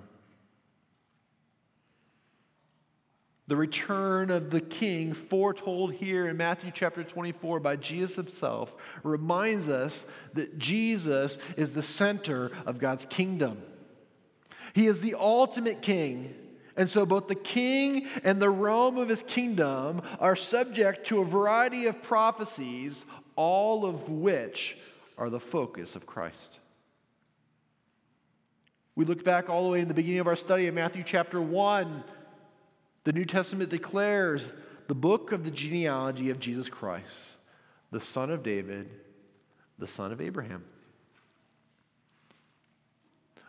The 3.47 3.55
return 3.55 4.31
of 4.31 4.49
the 4.49 4.61
king, 4.61 5.13
foretold 5.13 5.93
here 5.93 6.27
in 6.27 6.35
Matthew 6.35 6.71
chapter 6.73 7.03
24 7.03 7.59
by 7.59 7.75
Jesus 7.75 8.15
himself, 8.15 8.75
reminds 9.03 9.69
us 9.69 10.07
that 10.33 10.57
Jesus 10.57 11.37
is 11.55 11.75
the 11.75 11.83
center 11.83 12.51
of 12.65 12.79
God's 12.79 13.05
kingdom. 13.05 13.61
He 14.73 14.87
is 14.87 15.01
the 15.01 15.15
ultimate 15.15 15.81
king. 15.83 16.33
And 16.75 16.89
so, 16.89 17.05
both 17.05 17.27
the 17.27 17.35
king 17.35 18.07
and 18.23 18.41
the 18.41 18.49
realm 18.49 18.97
of 18.97 19.07
his 19.07 19.23
kingdom 19.23 20.01
are 20.19 20.35
subject 20.35 21.07
to 21.07 21.21
a 21.21 21.25
variety 21.25 21.85
of 21.85 22.03
prophecies, 22.03 23.05
all 23.37 23.85
of 23.85 24.09
which 24.09 24.77
are 25.17 25.29
the 25.29 25.39
focus 25.39 25.95
of 25.95 26.05
Christ. 26.05 26.59
We 28.95 29.03
look 29.03 29.25
back 29.25 29.49
all 29.49 29.63
the 29.63 29.69
way 29.69 29.81
in 29.81 29.89
the 29.89 29.93
beginning 29.93 30.21
of 30.21 30.27
our 30.27 30.37
study 30.37 30.67
in 30.67 30.75
Matthew 30.75 31.03
chapter 31.05 31.41
1. 31.41 32.03
The 33.03 33.11
New 33.11 33.25
Testament 33.25 33.69
declares 33.69 34.53
the 34.87 34.95
book 34.95 35.33
of 35.33 35.43
the 35.43 35.51
genealogy 35.51 36.29
of 36.29 36.39
Jesus 36.39 36.69
Christ, 36.69 37.33
the 37.91 37.99
son 37.99 38.31
of 38.31 38.41
David, 38.41 38.89
the 39.77 39.87
son 39.87 40.13
of 40.13 40.21
Abraham. 40.21 40.63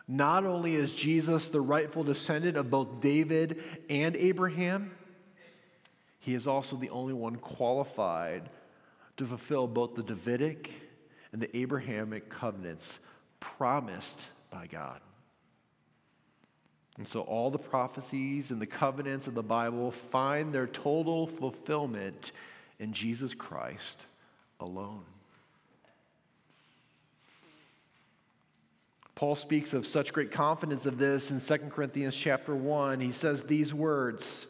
Not 0.05 0.43
only 0.43 0.75
is 0.75 0.93
Jesus 0.93 1.47
the 1.47 1.61
rightful 1.61 2.03
descendant 2.03 2.57
of 2.57 2.69
both 2.69 2.99
David 2.99 3.63
and 3.89 4.17
Abraham, 4.17 4.91
he 6.19 6.33
is 6.33 6.45
also 6.45 6.75
the 6.75 6.89
only 6.89 7.13
one 7.13 7.37
qualified 7.37 8.49
to 9.15 9.25
fulfill 9.25 9.65
both 9.65 9.95
the 9.95 10.03
Davidic 10.03 10.71
and 11.31 11.41
the 11.41 11.55
Abrahamic 11.55 12.29
covenants 12.29 12.99
promised 13.39 14.27
by 14.51 14.67
God. 14.67 14.99
And 16.97 17.07
so 17.07 17.21
all 17.21 17.51
the 17.51 17.59
prophecies 17.59 18.49
and 18.49 18.59
the 18.59 18.65
covenants 18.65 19.27
of 19.27 19.35
the 19.35 19.43
Bible 19.43 19.91
find 19.91 20.53
their 20.53 20.67
total 20.67 21.27
fulfillment 21.27 22.31
in 22.79 22.93
Jesus 22.93 23.33
Christ 23.33 24.03
alone. 24.59 25.03
Paul 29.13 29.35
speaks 29.35 29.73
of 29.73 29.87
such 29.87 30.13
great 30.13 30.31
confidence 30.31 30.85
of 30.85 30.99
this 30.99 31.31
in 31.31 31.39
2 31.39 31.69
Corinthians 31.69 32.15
chapter 32.15 32.55
1. 32.55 32.99
He 32.99 33.11
says 33.11 33.43
these 33.43 33.73
words 33.73 34.45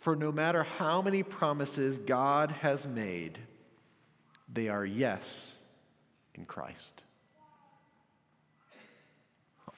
For 0.00 0.16
no 0.16 0.32
matter 0.32 0.64
how 0.64 1.00
many 1.00 1.22
promises 1.22 1.96
God 1.96 2.50
has 2.50 2.88
made, 2.88 3.38
they 4.52 4.68
are 4.68 4.84
yes 4.84 5.56
in 6.34 6.44
Christ. 6.44 7.02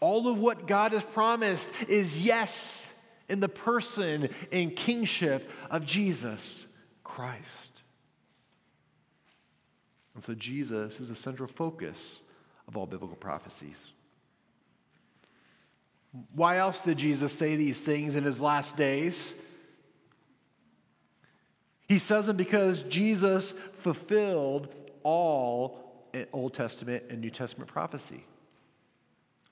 All 0.04 0.28
of 0.28 0.38
what 0.38 0.66
God 0.66 0.92
has 0.92 1.02
promised 1.02 1.88
is 1.88 2.20
yes 2.20 2.94
in 3.30 3.40
the 3.40 3.48
person 3.48 4.28
and 4.52 4.76
kingship 4.76 5.50
of 5.70 5.86
Jesus 5.86 6.66
Christ. 7.02 7.70
And 10.12 10.22
so 10.22 10.34
Jesus 10.34 11.00
is 11.00 11.08
the 11.08 11.14
central 11.14 11.48
focus 11.48 12.20
of 12.68 12.76
all 12.76 12.84
biblical 12.84 13.16
prophecies. 13.16 13.92
Why 16.34 16.58
else 16.58 16.82
did 16.82 16.98
Jesus 16.98 17.32
say 17.32 17.56
these 17.56 17.80
things 17.80 18.14
in 18.14 18.24
his 18.24 18.42
last 18.42 18.76
days? 18.76 19.32
He 21.88 21.98
says 21.98 22.26
them 22.26 22.36
because 22.36 22.82
Jesus 22.82 23.52
fulfilled 23.52 24.68
all 25.02 26.10
Old 26.34 26.52
Testament 26.52 27.04
and 27.08 27.22
New 27.22 27.30
Testament 27.30 27.70
prophecy. 27.70 28.22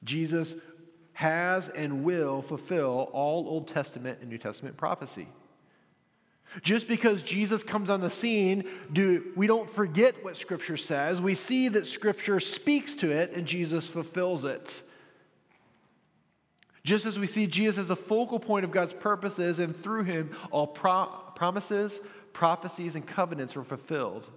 Jesus 0.05 0.57
has 1.15 1.69
and 1.69 2.05
will 2.05 2.43
fulfill 2.43 3.11
all 3.13 3.47
Old 3.49 3.69
Testament 3.69 4.19
and 4.21 4.31
New 4.31 4.39
Testament 4.39 4.77
prophecy. 4.77 5.29
Just 6.63 6.87
because 6.87 7.23
Jesus 7.23 7.63
comes 7.63 7.89
on 7.89 8.01
the 8.01 8.11
scene, 8.11 8.65
do, 8.93 9.33
we 9.37 9.47
don't 9.47 9.71
forget 9.71 10.23
what 10.23 10.37
Scripture 10.37 10.77
says. 10.77 11.21
We 11.21 11.35
see 11.35 11.69
that 11.69 11.87
Scripture 11.87 12.41
speaks 12.41 12.95
to 12.95 13.11
it 13.11 13.33
and 13.33 13.47
Jesus 13.47 13.87
fulfills 13.87 14.45
it. 14.45 14.83
Just 16.85 17.07
as 17.07 17.19
we 17.19 17.27
see 17.27 17.47
Jesus 17.47 17.79
as 17.79 17.89
the 17.89 17.97
focal 17.97 18.41
point 18.41 18.65
of 18.65 18.73
God's 18.73 18.93
purposes, 18.93 19.61
and 19.61 19.75
through 19.75 20.03
him, 20.03 20.31
all 20.51 20.67
pro- 20.67 21.07
promises, 21.37 22.01
prophecies, 22.33 22.97
and 22.97 23.07
covenants 23.07 23.55
were 23.55 23.63
fulfilled, 23.63 24.29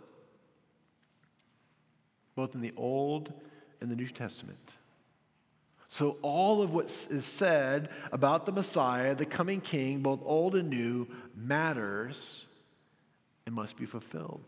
both 2.35 2.53
in 2.53 2.61
the 2.61 2.73
Old 2.77 3.33
and 3.81 3.89
the 3.89 3.95
New 3.95 4.07
Testament. 4.07 4.74
So, 5.95 6.17
all 6.23 6.61
of 6.61 6.73
what 6.73 6.87
is 6.87 7.25
said 7.25 7.87
about 8.11 8.45
the 8.45 8.51
Messiah, 8.51 9.15
the 9.15 9.25
coming 9.25 9.61
king, 9.61 10.01
both 10.01 10.19
old 10.25 10.53
and 10.57 10.69
new, 10.69 11.07
matters 11.37 12.47
and 13.45 13.55
must 13.55 13.77
be 13.77 13.85
fulfilled. 13.85 14.41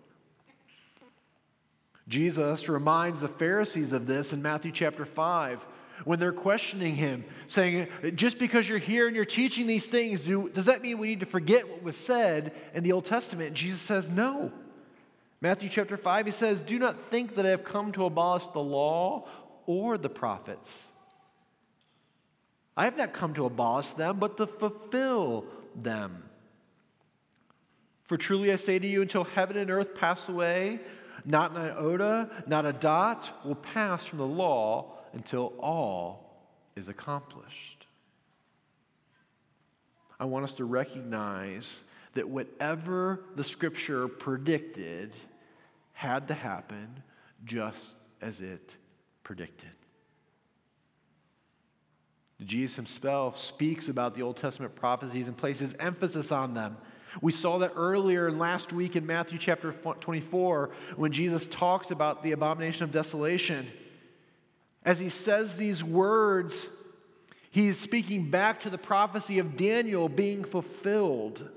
Jesus 2.10 2.68
reminds 2.68 3.22
the 3.22 3.30
Pharisees 3.30 3.94
of 3.94 4.08
this 4.08 4.34
in 4.34 4.42
Matthew 4.42 4.74
chapter 4.74 5.06
5 5.06 5.66
when 6.04 6.20
they're 6.20 6.34
questioning 6.34 6.96
him, 6.96 7.24
saying, 7.48 7.88
Just 8.16 8.40
because 8.40 8.68
you're 8.68 8.78
here 8.78 9.08
and 9.08 9.16
you're 9.16 9.24
teaching 9.24 9.68
these 9.68 9.86
things, 9.86 10.20
do, 10.20 10.50
does 10.50 10.66
that 10.66 10.82
mean 10.82 10.98
we 10.98 11.08
need 11.08 11.22
to 11.22 11.26
forget 11.26 11.70
what 11.70 11.82
was 11.82 11.96
said 11.96 12.52
in 12.74 12.84
the 12.84 12.92
Old 12.92 13.06
Testament? 13.06 13.48
And 13.48 13.56
Jesus 13.56 13.80
says, 13.80 14.12
No. 14.12 14.52
Matthew 15.40 15.70
chapter 15.70 15.96
5, 15.96 16.26
he 16.26 16.32
says, 16.34 16.60
Do 16.60 16.78
not 16.78 17.00
think 17.04 17.36
that 17.36 17.46
I 17.46 17.52
have 17.52 17.64
come 17.64 17.94
to 17.94 18.04
abolish 18.04 18.48
the 18.48 18.60
law 18.60 19.30
or 19.66 19.98
the 19.98 20.10
prophets. 20.10 20.92
I 22.78 22.86
have 22.86 22.96
not 22.96 23.12
come 23.12 23.34
to 23.34 23.46
abolish 23.46 23.90
them, 23.92 24.20
but 24.20 24.38
to 24.38 24.46
fulfill 24.46 25.46
them. 25.76 26.24
For 28.04 28.18
truly 28.18 28.52
I 28.52 28.56
say 28.56 28.78
to 28.78 28.88
you, 28.88 29.02
until 29.02 29.24
heaven 29.24 29.58
and 29.58 29.72
earth 29.72 29.96
pass 29.96 30.30
away, 30.30 30.80
not 31.26 31.52
an 31.52 31.58
iota, 31.58 32.30
not 32.46 32.66
a 32.66 32.72
dot 32.72 33.44
will 33.44 33.56
pass 33.56 34.06
from 34.06 34.20
the 34.20 34.28
law 34.28 34.94
until 35.12 35.54
all 35.60 36.38
is 36.76 36.88
accomplished. 36.88 37.88
I 40.20 40.26
want 40.26 40.46
us 40.46 40.54
to 40.54 40.66
recognize 40.66 41.84
that 42.14 42.30
whatever 42.30 43.22
the 43.36 43.44
scripture 43.44 44.08
predicted 44.08 45.12
had 45.94 46.28
to 46.28 46.34
happen 46.34 47.04
just 47.44 47.96
as 48.22 48.42
it 48.42 48.78
predicted. 49.24 49.77
Jesus 52.46 52.76
himself 52.76 53.38
speaks 53.38 53.88
about 53.88 54.14
the 54.14 54.22
Old 54.22 54.38
Testament 54.38 54.76
prophecies 54.76 55.28
and 55.28 55.36
places 55.36 55.74
emphasis 55.80 56.32
on 56.32 56.54
them. 56.54 56.78
We 57.22 57.32
saw 57.32 57.58
that 57.60 57.74
earlier 57.76 58.28
in 58.28 58.38
last 58.38 58.72
week 58.72 58.96
in 58.96 59.06
Matthew 59.06 59.40
chapter 59.40 59.72
24 59.72 60.70
when 60.96 61.12
Jesus 61.12 61.48
talks 61.48 61.90
about 61.90 62.22
the 62.22 62.32
abomination 62.32 62.84
of 62.84 62.92
desolation. 62.92 63.66
As 64.84 65.00
he 65.00 65.10
says 65.10 65.56
these 65.56 65.84
words, 65.84 66.70
he's 67.50 67.78
speaking 67.80 68.30
back 68.30 68.60
to 68.62 68.70
the 68.70 68.78
prophecy 68.78 69.40
of 69.40 69.58
Daniel 69.58 70.08
being 70.10 70.44
fulfilled. 70.44 71.50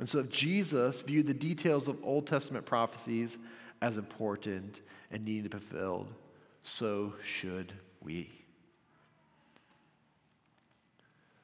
And 0.00 0.08
so, 0.08 0.20
if 0.20 0.30
Jesus 0.30 1.02
viewed 1.02 1.26
the 1.26 1.34
details 1.34 1.88
of 1.88 2.04
Old 2.04 2.26
Testament 2.26 2.66
prophecies 2.66 3.36
as 3.80 3.96
important 3.96 4.80
and 5.10 5.24
needing 5.24 5.44
to 5.44 5.48
be 5.48 5.58
fulfilled, 5.58 6.12
so 6.62 7.14
should 7.24 7.72
we. 8.00 8.37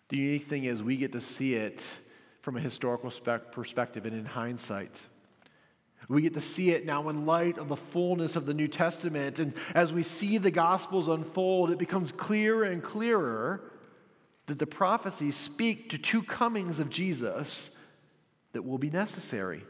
The 0.09 0.19
unique 0.19 0.45
thing 0.45 0.64
is, 0.64 0.83
we 0.83 0.97
get 0.97 1.12
to 1.12 1.21
see 1.21 1.55
it 1.55 1.83
from 2.40 2.57
a 2.57 2.61
historical 2.61 3.11
perspective 3.11 4.05
and 4.05 4.14
in 4.14 4.27
hindsight. 4.27 5.03
We 6.09 6.21
get 6.21 6.35
to 6.35 6.40
see 6.40 6.71
it 6.71 6.85
now 6.85 7.09
in 7.09 7.25
light 7.25 7.57
of 7.57 7.69
the 7.69 7.77
fullness 7.77 8.37
of 8.37 8.45
the 8.45 8.53
New 8.53 8.69
Testament. 8.69 9.38
And 9.38 9.55
as 9.75 9.93
we 9.93 10.03
see 10.03 10.37
the 10.37 10.51
Gospels 10.51 11.09
unfold, 11.09 11.71
it 11.71 11.79
becomes 11.79 12.12
clearer 12.12 12.64
and 12.64 12.83
clearer 12.83 13.73
that 14.47 14.59
the 14.59 14.67
prophecies 14.67 15.35
speak 15.35 15.88
to 15.90 15.99
two 15.99 16.23
comings 16.23 16.79
of 16.79 16.90
Jesus 16.90 17.79
that 18.53 18.62
will 18.62 18.77
be 18.77 18.90
necessary. 18.90 19.62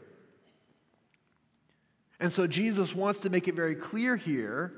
And 2.19 2.31
so 2.31 2.47
Jesus 2.47 2.93
wants 2.93 3.21
to 3.21 3.29
make 3.29 3.47
it 3.47 3.55
very 3.55 3.75
clear 3.75 4.17
here 4.17 4.73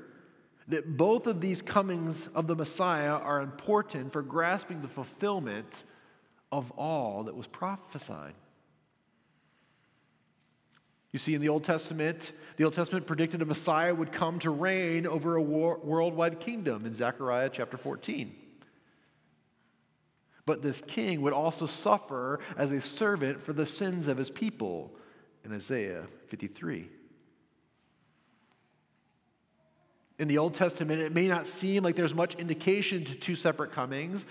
that 0.68 0.96
both 0.96 1.26
of 1.26 1.40
these 1.40 1.62
comings 1.62 2.26
of 2.28 2.46
the 2.46 2.54
Messiah 2.54 3.14
are 3.14 3.40
important 3.40 4.12
for 4.12 4.22
grasping 4.22 4.82
the 4.82 4.88
fulfillment 4.88 5.84
of 6.52 6.70
all 6.72 7.24
that 7.24 7.34
was 7.34 7.46
prophesied. 7.46 8.34
You 11.10 11.18
see, 11.18 11.34
in 11.34 11.40
the 11.40 11.48
Old 11.48 11.64
Testament, 11.64 12.32
the 12.58 12.64
Old 12.64 12.74
Testament 12.74 13.06
predicted 13.06 13.40
a 13.40 13.46
Messiah 13.46 13.94
would 13.94 14.12
come 14.12 14.38
to 14.40 14.50
reign 14.50 15.06
over 15.06 15.36
a 15.36 15.42
war- 15.42 15.80
worldwide 15.82 16.38
kingdom 16.38 16.84
in 16.84 16.92
Zechariah 16.92 17.48
chapter 17.50 17.78
14. 17.78 18.34
But 20.44 20.62
this 20.62 20.82
king 20.82 21.22
would 21.22 21.32
also 21.32 21.66
suffer 21.66 22.40
as 22.58 22.72
a 22.72 22.80
servant 22.80 23.42
for 23.42 23.54
the 23.54 23.66
sins 23.66 24.06
of 24.06 24.18
his 24.18 24.28
people 24.28 24.94
in 25.44 25.52
Isaiah 25.52 26.04
53. 26.26 26.88
In 30.18 30.26
the 30.26 30.38
Old 30.38 30.54
Testament, 30.54 31.00
it 31.00 31.14
may 31.14 31.28
not 31.28 31.46
seem 31.46 31.84
like 31.84 31.94
there's 31.94 32.14
much 32.14 32.34
indication 32.34 33.04
to 33.04 33.14
two 33.14 33.36
separate 33.36 33.72
comings, 33.72 34.26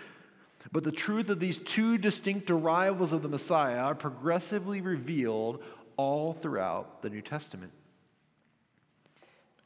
but 0.72 0.84
the 0.84 0.92
truth 0.92 1.30
of 1.30 1.40
these 1.40 1.58
two 1.58 1.98
distinct 1.98 2.52
arrivals 2.52 3.14
of 3.14 3.22
the 3.22 3.30
Messiah 3.30 3.80
are 3.80 3.96
progressively 3.96 4.82
revealed 4.82 5.64
all 5.96 6.34
throughout 6.34 7.02
the 7.02 7.10
New 7.10 7.22
Testament. 7.22 7.72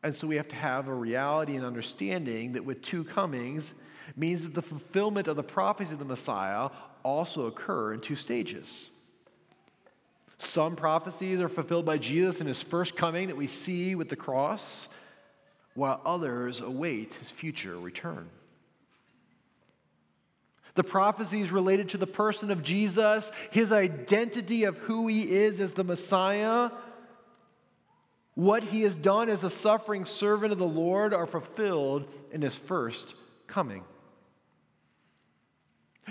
And 0.03 0.13
so 0.13 0.27
we 0.27 0.35
have 0.35 0.47
to 0.49 0.55
have 0.55 0.87
a 0.87 0.93
reality 0.93 1.55
and 1.55 1.65
understanding 1.65 2.53
that 2.53 2.65
with 2.65 2.81
two 2.81 3.03
comings 3.03 3.73
means 4.15 4.43
that 4.43 4.53
the 4.53 4.61
fulfillment 4.61 5.27
of 5.27 5.35
the 5.35 5.43
prophecy 5.43 5.93
of 5.93 5.99
the 5.99 6.05
Messiah 6.05 6.69
also 7.03 7.47
occur 7.47 7.93
in 7.93 7.99
two 7.99 8.15
stages. 8.15 8.91
Some 10.37 10.75
prophecies 10.75 11.39
are 11.39 11.49
fulfilled 11.49 11.85
by 11.85 11.97
Jesus 11.97 12.41
in 12.41 12.47
his 12.47 12.61
first 12.61 12.95
coming 12.95 13.27
that 13.27 13.37
we 13.37 13.47
see 13.47 13.93
with 13.93 14.09
the 14.09 14.15
cross 14.15 14.87
while 15.73 16.01
others 16.05 16.59
await 16.59 17.13
his 17.15 17.31
future 17.31 17.77
return. 17.77 18.29
The 20.75 20.83
prophecies 20.83 21.51
related 21.51 21.89
to 21.89 21.97
the 21.97 22.07
person 22.07 22.49
of 22.49 22.63
Jesus, 22.63 23.31
his 23.51 23.71
identity 23.71 24.63
of 24.63 24.77
who 24.77 25.07
he 25.07 25.23
is 25.23 25.59
as 25.59 25.73
the 25.73 25.83
Messiah, 25.83 26.71
what 28.35 28.63
he 28.63 28.81
has 28.81 28.95
done 28.95 29.29
as 29.29 29.43
a 29.43 29.49
suffering 29.49 30.05
servant 30.05 30.53
of 30.53 30.57
the 30.57 30.65
Lord 30.65 31.13
are 31.13 31.27
fulfilled 31.27 32.07
in 32.31 32.41
his 32.41 32.55
first 32.55 33.15
coming. 33.47 33.83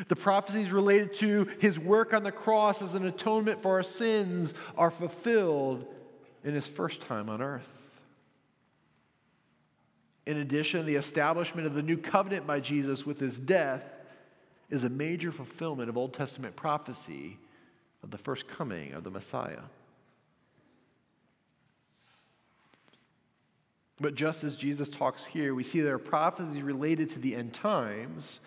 The 0.09 0.17
prophecies 0.17 0.73
related 0.73 1.15
to 1.15 1.49
his 1.59 1.79
work 1.79 2.13
on 2.13 2.23
the 2.23 2.33
cross 2.33 2.83
as 2.83 2.95
an 2.95 3.07
atonement 3.07 3.61
for 3.63 3.73
our 3.73 3.83
sins 3.83 4.55
are 4.77 4.91
fulfilled 4.91 5.87
in 6.45 6.55
his 6.55 6.69
first 6.69 7.03
time 7.03 7.29
on 7.29 7.43
earth. 7.43 7.80
In 10.31 10.37
addition, 10.37 10.87
the 10.87 10.95
establishment 10.95 11.67
of 11.67 11.75
the 11.75 11.83
new 11.83 11.97
covenant 11.97 12.47
by 12.47 12.61
Jesus 12.61 13.05
with 13.05 13.19
his 13.19 13.37
death 13.37 13.83
is 14.69 14.85
a 14.85 14.89
major 14.89 15.33
fulfillment 15.33 15.89
of 15.89 15.99
Old 15.99 16.15
Testament 16.15 16.55
prophecy 16.55 17.37
of 18.05 18.13
the 18.13 18.17
first 18.17 18.47
coming 18.47 18.93
of 18.93 19.03
the 19.03 19.11
Messiah. 19.11 19.63
But 23.99 24.15
just 24.15 24.45
as 24.45 24.57
Jesus 24.57 24.89
talks 24.89 25.25
here, 25.25 25.53
we 25.53 25.65
see 25.65 25.81
there 25.81 25.97
are 25.97 25.99
prophecies 25.99 26.63
related 26.63 27.11
to 27.11 27.19
the 27.19 27.35
end 27.35 27.53
times, 27.53 28.39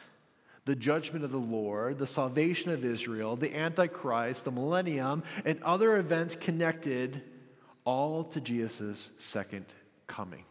the 0.63 0.77
judgment 0.77 1.25
of 1.25 1.31
the 1.31 1.37
Lord, 1.37 1.99
the 1.99 2.07
salvation 2.07 2.71
of 2.71 2.85
Israel, 2.85 3.35
the 3.35 3.53
Antichrist, 3.53 4.45
the 4.45 4.51
millennium, 4.51 5.21
and 5.43 5.61
other 5.63 5.97
events 5.97 6.33
connected 6.33 7.21
all 7.83 8.23
to 8.23 8.39
Jesus' 8.39 9.09
second 9.19 9.65
coming. 10.07 10.45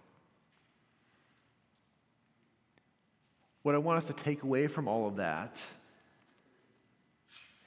What 3.62 3.74
I 3.74 3.78
want 3.78 3.98
us 3.98 4.04
to 4.06 4.12
take 4.12 4.42
away 4.42 4.66
from 4.66 4.88
all 4.88 5.06
of 5.06 5.16
that 5.16 5.64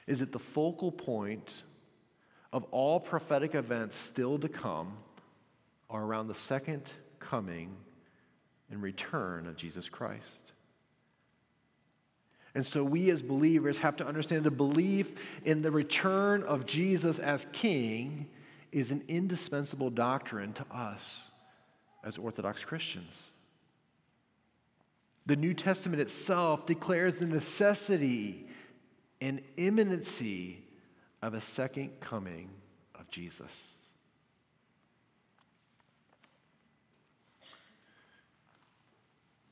is 0.06 0.20
that 0.20 0.32
the 0.32 0.38
focal 0.38 0.92
point 0.92 1.52
of 2.52 2.64
all 2.70 3.00
prophetic 3.00 3.54
events 3.54 3.96
still 3.96 4.38
to 4.38 4.48
come 4.48 4.96
are 5.90 6.02
around 6.02 6.28
the 6.28 6.34
second 6.34 6.82
coming 7.18 7.76
and 8.70 8.82
return 8.82 9.46
of 9.46 9.56
Jesus 9.56 9.88
Christ. 9.88 10.40
And 12.54 12.64
so 12.64 12.82
we 12.82 13.10
as 13.10 13.20
believers 13.20 13.78
have 13.78 13.96
to 13.98 14.06
understand 14.06 14.44
the 14.44 14.50
belief 14.50 15.12
in 15.44 15.60
the 15.60 15.70
return 15.70 16.42
of 16.42 16.66
Jesus 16.66 17.18
as 17.18 17.46
King 17.52 18.28
is 18.72 18.90
an 18.90 19.04
indispensable 19.08 19.90
doctrine 19.90 20.52
to 20.54 20.64
us 20.70 21.30
as 22.02 22.16
Orthodox 22.16 22.64
Christians. 22.64 23.30
The 25.26 25.36
New 25.36 25.54
Testament 25.54 26.00
itself 26.00 26.66
declares 26.66 27.16
the 27.16 27.26
necessity 27.26 28.48
and 29.20 29.42
imminency 29.56 30.62
of 31.20 31.34
a 31.34 31.40
second 31.40 32.00
coming 32.00 32.50
of 32.94 33.10
Jesus. 33.10 33.74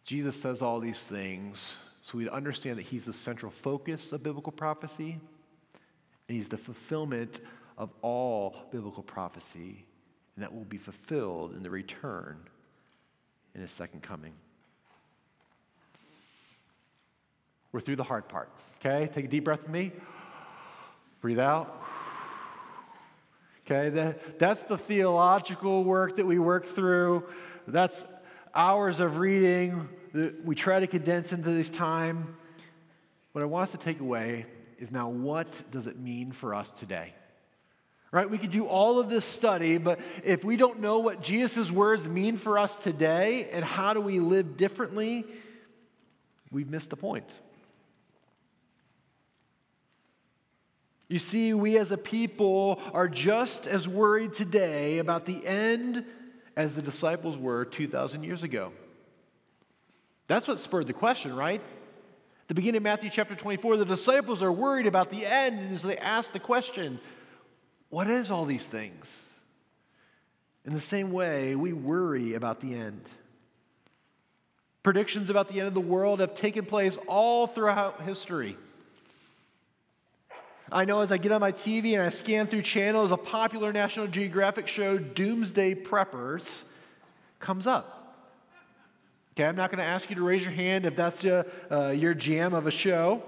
Jesus 0.04 0.40
says 0.40 0.62
all 0.62 0.80
these 0.80 1.02
things 1.02 1.76
so 2.04 2.18
we 2.18 2.28
understand 2.28 2.78
that 2.78 2.82
he's 2.82 3.06
the 3.06 3.14
central 3.14 3.50
focus 3.50 4.12
of 4.12 4.22
biblical 4.22 4.52
prophecy, 4.52 5.12
and 6.28 6.36
he's 6.36 6.50
the 6.50 6.58
fulfillment 6.58 7.40
of 7.78 7.90
all 8.02 8.68
biblical 8.70 9.02
prophecy, 9.02 9.86
and 10.36 10.42
that 10.42 10.54
will 10.54 10.66
be 10.66 10.76
fulfilled 10.76 11.54
in 11.56 11.62
the 11.62 11.70
return 11.70 12.36
in 13.54 13.62
his 13.62 13.72
second 13.72 14.02
coming. 14.02 14.34
We're 17.74 17.80
through 17.80 17.96
the 17.96 18.04
hard 18.04 18.28
parts. 18.28 18.76
Okay, 18.78 19.10
take 19.12 19.24
a 19.24 19.28
deep 19.28 19.42
breath 19.42 19.62
with 19.62 19.70
me. 19.72 19.90
Breathe 21.20 21.40
out. 21.40 21.84
Okay, 23.66 23.88
that, 23.88 24.38
that's 24.38 24.62
the 24.62 24.78
theological 24.78 25.82
work 25.82 26.14
that 26.14 26.24
we 26.24 26.38
work 26.38 26.66
through. 26.66 27.24
That's 27.66 28.04
hours 28.54 29.00
of 29.00 29.18
reading 29.18 29.88
that 30.12 30.44
we 30.44 30.54
try 30.54 30.78
to 30.78 30.86
condense 30.86 31.32
into 31.32 31.50
this 31.50 31.68
time. 31.68 32.36
What 33.32 33.42
I 33.42 33.46
want 33.46 33.64
us 33.64 33.72
to 33.72 33.78
take 33.78 33.98
away 33.98 34.46
is 34.78 34.92
now 34.92 35.08
what 35.08 35.60
does 35.72 35.88
it 35.88 35.98
mean 35.98 36.30
for 36.30 36.54
us 36.54 36.70
today? 36.70 37.12
Right? 38.12 38.30
We 38.30 38.38
could 38.38 38.52
do 38.52 38.66
all 38.66 39.00
of 39.00 39.10
this 39.10 39.24
study, 39.24 39.78
but 39.78 39.98
if 40.22 40.44
we 40.44 40.56
don't 40.56 40.78
know 40.78 41.00
what 41.00 41.22
Jesus' 41.22 41.72
words 41.72 42.08
mean 42.08 42.36
for 42.36 42.56
us 42.56 42.76
today 42.76 43.48
and 43.52 43.64
how 43.64 43.94
do 43.94 44.00
we 44.00 44.20
live 44.20 44.56
differently, 44.56 45.24
we've 46.52 46.70
missed 46.70 46.90
the 46.90 46.96
point. 46.96 47.26
You 51.08 51.18
see, 51.18 51.54
we 51.54 51.76
as 51.76 51.92
a 51.92 51.98
people 51.98 52.80
are 52.92 53.08
just 53.08 53.66
as 53.66 53.86
worried 53.86 54.32
today 54.32 54.98
about 54.98 55.26
the 55.26 55.46
end 55.46 56.04
as 56.56 56.76
the 56.76 56.82
disciples 56.82 57.36
were 57.36 57.64
2,000 57.64 58.24
years 58.24 58.42
ago. 58.42 58.72
That's 60.26 60.48
what 60.48 60.58
spurred 60.58 60.86
the 60.86 60.94
question, 60.94 61.36
right? 61.36 61.60
the 62.46 62.54
beginning 62.54 62.78
of 62.78 62.82
Matthew 62.82 63.10
chapter 63.10 63.34
24, 63.34 63.78
the 63.78 63.84
disciples 63.84 64.42
are 64.42 64.52
worried 64.52 64.86
about 64.86 65.10
the 65.10 65.24
end, 65.24 65.58
and 65.58 65.80
so 65.80 65.88
they 65.88 65.96
ask 65.96 66.32
the 66.32 66.38
question, 66.38 67.00
What 67.88 68.08
is 68.08 68.30
all 68.30 68.44
these 68.44 68.64
things? 68.64 69.22
In 70.64 70.72
the 70.72 70.80
same 70.80 71.12
way, 71.12 71.56
we 71.56 71.72
worry 71.72 72.34
about 72.34 72.60
the 72.60 72.74
end. 72.74 73.02
Predictions 74.82 75.30
about 75.30 75.48
the 75.48 75.58
end 75.58 75.68
of 75.68 75.74
the 75.74 75.80
world 75.80 76.20
have 76.20 76.34
taken 76.34 76.66
place 76.66 76.98
all 77.06 77.46
throughout 77.46 78.02
history. 78.02 78.56
I 80.72 80.84
know 80.84 81.00
as 81.00 81.12
I 81.12 81.18
get 81.18 81.30
on 81.32 81.40
my 81.40 81.52
TV 81.52 81.92
and 81.94 82.02
I 82.02 82.08
scan 82.08 82.46
through 82.46 82.62
channels, 82.62 83.10
a 83.10 83.16
popular 83.16 83.72
National 83.72 84.06
Geographic 84.06 84.66
show, 84.66 84.96
Doomsday 84.98 85.74
Preppers, 85.74 86.72
comes 87.38 87.66
up. 87.66 87.94
Okay, 89.36 89.44
I'm 89.46 89.56
not 89.56 89.70
going 89.70 89.78
to 89.78 89.84
ask 89.84 90.08
you 90.08 90.16
to 90.16 90.22
raise 90.22 90.42
your 90.42 90.52
hand 90.52 90.86
if 90.86 90.96
that's 90.96 91.24
uh, 91.24 91.42
uh, 91.70 91.88
your 91.88 92.14
jam 92.14 92.54
of 92.54 92.66
a 92.66 92.70
show. 92.70 93.22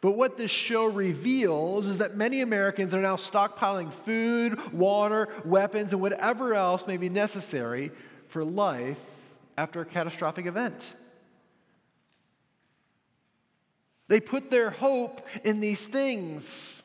But 0.00 0.12
what 0.12 0.38
this 0.38 0.50
show 0.50 0.86
reveals 0.86 1.86
is 1.86 1.98
that 1.98 2.16
many 2.16 2.40
Americans 2.40 2.94
are 2.94 3.02
now 3.02 3.16
stockpiling 3.16 3.92
food, 3.92 4.72
water, 4.72 5.28
weapons, 5.44 5.92
and 5.92 6.00
whatever 6.00 6.54
else 6.54 6.86
may 6.86 6.96
be 6.96 7.10
necessary 7.10 7.90
for 8.28 8.44
life 8.44 9.04
after 9.58 9.82
a 9.82 9.84
catastrophic 9.84 10.46
event. 10.46 10.94
They 14.10 14.18
put 14.18 14.50
their 14.50 14.70
hope 14.70 15.20
in 15.44 15.60
these 15.60 15.86
things. 15.86 16.82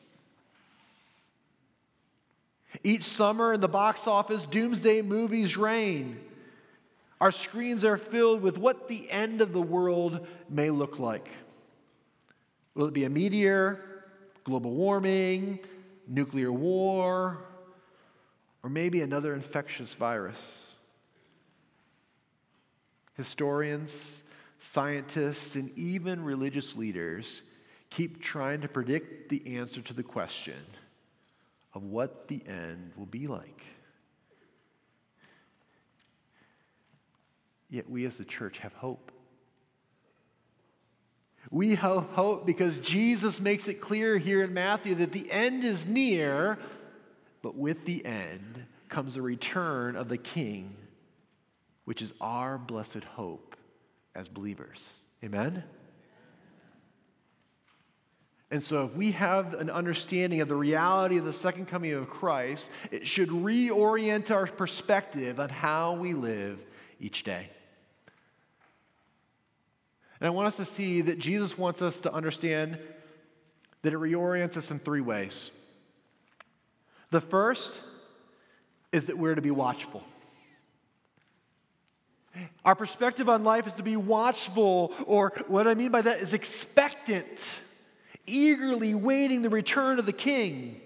Each 2.84 3.02
summer 3.02 3.52
in 3.52 3.60
the 3.60 3.68
box 3.68 4.06
office, 4.06 4.46
doomsday 4.46 5.02
movies 5.02 5.56
reign. 5.56 6.20
Our 7.20 7.32
screens 7.32 7.84
are 7.84 7.96
filled 7.96 8.42
with 8.42 8.58
what 8.58 8.86
the 8.86 9.10
end 9.10 9.40
of 9.40 9.52
the 9.52 9.60
world 9.60 10.24
may 10.48 10.70
look 10.70 11.00
like. 11.00 11.28
Will 12.76 12.86
it 12.86 12.94
be 12.94 13.02
a 13.02 13.10
meteor, 13.10 13.80
global 14.44 14.70
warming, 14.70 15.58
nuclear 16.06 16.52
war, 16.52 17.38
or 18.62 18.70
maybe 18.70 19.00
another 19.00 19.34
infectious 19.34 19.92
virus? 19.94 20.76
Historians 23.16 24.22
scientists, 24.58 25.56
and 25.56 25.76
even 25.78 26.22
religious 26.24 26.76
leaders 26.76 27.42
keep 27.90 28.22
trying 28.22 28.60
to 28.62 28.68
predict 28.68 29.28
the 29.28 29.56
answer 29.56 29.80
to 29.80 29.94
the 29.94 30.02
question 30.02 30.54
of 31.74 31.82
what 31.84 32.28
the 32.28 32.42
end 32.46 32.92
will 32.96 33.06
be 33.06 33.26
like. 33.26 33.64
Yet 37.68 37.90
we 37.90 38.04
as 38.06 38.16
the 38.16 38.24
church 38.24 38.58
have 38.60 38.72
hope. 38.74 39.12
We 41.50 41.76
have 41.76 42.04
hope 42.12 42.46
because 42.46 42.78
Jesus 42.78 43.40
makes 43.40 43.68
it 43.68 43.80
clear 43.80 44.18
here 44.18 44.42
in 44.42 44.52
Matthew 44.52 44.94
that 44.96 45.12
the 45.12 45.30
end 45.30 45.64
is 45.64 45.86
near, 45.86 46.58
but 47.42 47.56
with 47.56 47.84
the 47.84 48.04
end 48.04 48.66
comes 48.88 49.14
the 49.14 49.22
return 49.22 49.96
of 49.96 50.08
the 50.08 50.16
King, 50.16 50.76
which 51.84 52.02
is 52.02 52.14
our 52.20 52.58
blessed 52.58 53.04
hope 53.04 53.55
as 54.16 54.28
believers. 54.28 54.82
Amen? 55.22 55.62
And 58.50 58.62
so, 58.62 58.84
if 58.84 58.94
we 58.94 59.10
have 59.12 59.54
an 59.54 59.70
understanding 59.70 60.40
of 60.40 60.48
the 60.48 60.54
reality 60.54 61.18
of 61.18 61.24
the 61.24 61.32
second 61.32 61.66
coming 61.66 61.92
of 61.92 62.08
Christ, 62.08 62.70
it 62.90 63.06
should 63.06 63.28
reorient 63.28 64.30
our 64.30 64.46
perspective 64.46 65.40
on 65.40 65.48
how 65.48 65.94
we 65.94 66.14
live 66.14 66.64
each 67.00 67.24
day. 67.24 67.50
And 70.20 70.28
I 70.28 70.30
want 70.30 70.46
us 70.46 70.56
to 70.56 70.64
see 70.64 71.02
that 71.02 71.18
Jesus 71.18 71.58
wants 71.58 71.82
us 71.82 72.00
to 72.02 72.12
understand 72.12 72.78
that 73.82 73.92
it 73.92 73.98
reorients 73.98 74.56
us 74.56 74.70
in 74.70 74.78
three 74.78 75.00
ways. 75.00 75.50
The 77.10 77.20
first 77.20 77.78
is 78.92 79.06
that 79.06 79.18
we're 79.18 79.34
to 79.34 79.42
be 79.42 79.50
watchful. 79.50 80.02
Our 82.64 82.74
perspective 82.74 83.28
on 83.28 83.44
life 83.44 83.66
is 83.66 83.74
to 83.74 83.82
be 83.82 83.96
watchful, 83.96 84.92
or 85.06 85.32
what 85.48 85.66
I 85.66 85.74
mean 85.74 85.90
by 85.90 86.02
that 86.02 86.20
is 86.20 86.34
expectant, 86.34 87.60
eagerly 88.26 88.94
waiting 88.94 89.42
the 89.42 89.48
return 89.48 89.98
of 89.98 90.06
the 90.06 90.12
king. 90.12 90.80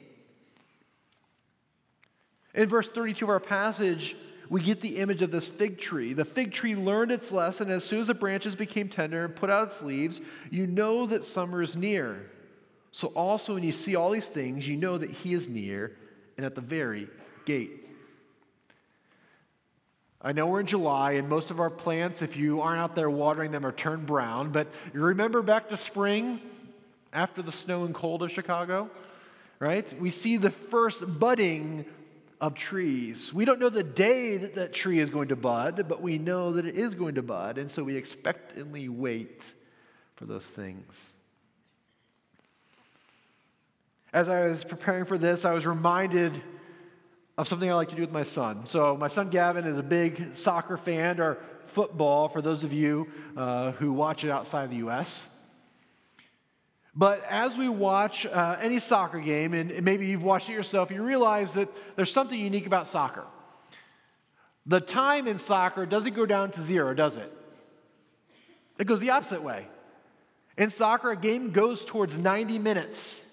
In 2.55 2.69
verse 2.69 2.89
32 2.89 3.25
of 3.25 3.31
our 3.31 3.41
passage, 3.41 4.17
we 4.49 4.61
get 4.61 4.81
the 4.81 4.97
image 4.97 5.23
of 5.23 5.31
this 5.31 5.47
fig 5.47 5.79
tree. 5.81 6.13
The 6.13 6.25
fig 6.25 6.53
tree 6.53 6.75
learned 6.75 7.13
its 7.13 7.31
lesson. 7.31 7.71
As 7.71 7.85
soon 7.85 8.01
as 8.01 8.09
the 8.09 8.15
branches 8.15 8.57
became 8.57 8.89
tender 8.89 9.25
and 9.25 9.35
put 9.35 9.49
out 9.49 9.69
its 9.69 9.81
leaves, 9.81 10.21
you 10.51 10.67
know 10.67 11.07
that 11.07 11.23
summer 11.23 11.63
is 11.63 11.77
near. 11.77 12.29
So 12.91 13.09
also, 13.09 13.55
when 13.55 13.63
you 13.63 13.71
see 13.71 13.95
all 13.95 14.11
these 14.11 14.29
things, 14.29 14.67
you 14.67 14.77
know 14.77 14.99
that 14.99 15.11
he 15.11 15.33
is 15.33 15.49
near 15.49 15.97
and 16.37 16.45
at 16.45 16.57
the 16.57 16.61
very 16.61 17.07
gate. 17.45 17.95
I 20.23 20.33
know 20.33 20.47
we're 20.47 20.61
in 20.61 20.67
July, 20.67 21.13
and 21.13 21.31
most 21.31 21.51
of 21.51 21.61
our 21.61 21.71
plants, 21.71 22.21
if 22.21 22.37
you 22.37 22.61
aren't 22.61 22.79
out 22.79 22.95
there 22.95 23.09
watering 23.09 23.53
them, 23.53 23.65
are 23.65 23.73
turned 23.73 24.07
brown. 24.07 24.51
But 24.51 24.69
you 24.93 25.01
remember 25.01 25.41
back 25.41 25.71
to 25.71 25.79
spring 25.79 26.41
after 27.13 27.41
the 27.41 27.53
snow 27.53 27.85
and 27.85 27.95
cold 27.95 28.23
of 28.23 28.31
Chicago, 28.31 28.91
right? 29.59 29.91
We 29.99 30.11
see 30.11 30.37
the 30.37 30.51
first 30.51 31.19
budding 31.19 31.87
of 32.39 32.55
trees. 32.55 33.33
We 33.33 33.47
don't 33.47 33.61
know 33.61 33.71
the 33.71 33.83
day 33.83 34.37
that 34.37 34.55
that 34.57 34.75
tree 34.75 34.99
is 34.99 35.09
going 35.09 35.29
to 35.29 35.37
bud, 35.37 35.87
but 35.89 36.03
we 36.03 36.19
know 36.19 36.53
that 36.53 36.67
it 36.67 36.75
is 36.75 36.95
going 36.95 37.15
to 37.15 37.23
bud, 37.23 37.57
and 37.57 37.71
so 37.71 37.83
we 37.83 37.97
expectantly 37.97 38.91
wait 38.91 39.55
for 40.17 40.27
those 40.27 40.47
things. 40.47 41.15
As 44.13 44.29
I 44.29 44.49
was 44.49 44.65
preparing 44.65 45.07
for 45.07 45.17
this, 45.17 45.47
I 45.47 45.53
was 45.53 45.67
reminded 45.67 46.35
of 47.41 47.49
something 47.49 47.71
I 47.71 47.75
like 47.75 47.89
to 47.89 47.97
do 47.97 48.03
with 48.03 48.13
my 48.13 48.23
son. 48.23 48.67
So, 48.67 48.97
my 48.97 49.09
son 49.09 49.31
Gavin 49.31 49.65
is 49.65 49.79
a 49.79 49.83
big 49.83 50.37
soccer 50.37 50.77
fan, 50.77 51.21
or 51.21 51.39
football, 51.67 52.29
for 52.29 52.43
those 52.43 52.65
of 52.65 52.73
you 52.73 53.09
uh, 53.37 53.73
who 53.73 53.93
watch 53.93 54.25
it 54.25 54.31
outside 54.31 54.71
the 54.71 54.77
U.S. 54.77 55.27
But 56.95 57.25
as 57.29 57.57
we 57.57 57.69
watch 57.69 58.27
uh, 58.27 58.57
any 58.61 58.79
soccer 58.79 59.21
game, 59.21 59.55
and 59.55 59.83
maybe 59.83 60.07
you've 60.07 60.25
watched 60.25 60.51
it 60.51 60.53
yourself, 60.53 60.91
you 60.91 61.03
realize 61.03 61.55
that 61.55 61.69
there's 61.97 62.13
something 62.13 62.39
unique 62.39 62.67
about 62.67 62.89
soccer. 62.89 63.25
The 64.67 64.81
time 64.81 65.29
in 65.29 65.39
soccer 65.39 65.87
doesn't 65.87 66.15
go 66.15 66.27
down 66.27 66.51
to 66.53 66.61
zero, 66.61 66.93
does 66.95 67.17
it? 67.17 67.33
It 68.79 68.87
goes 68.87 69.01
the 69.01 69.11
opposite 69.11 69.43
way. 69.43 69.67
In 70.59 70.71
soccer, 70.71 71.13
a 71.13 71.17
game 71.17 71.53
goes 71.53 71.85
towards 71.85 72.19
90 72.19 72.59
minutes. 72.59 73.27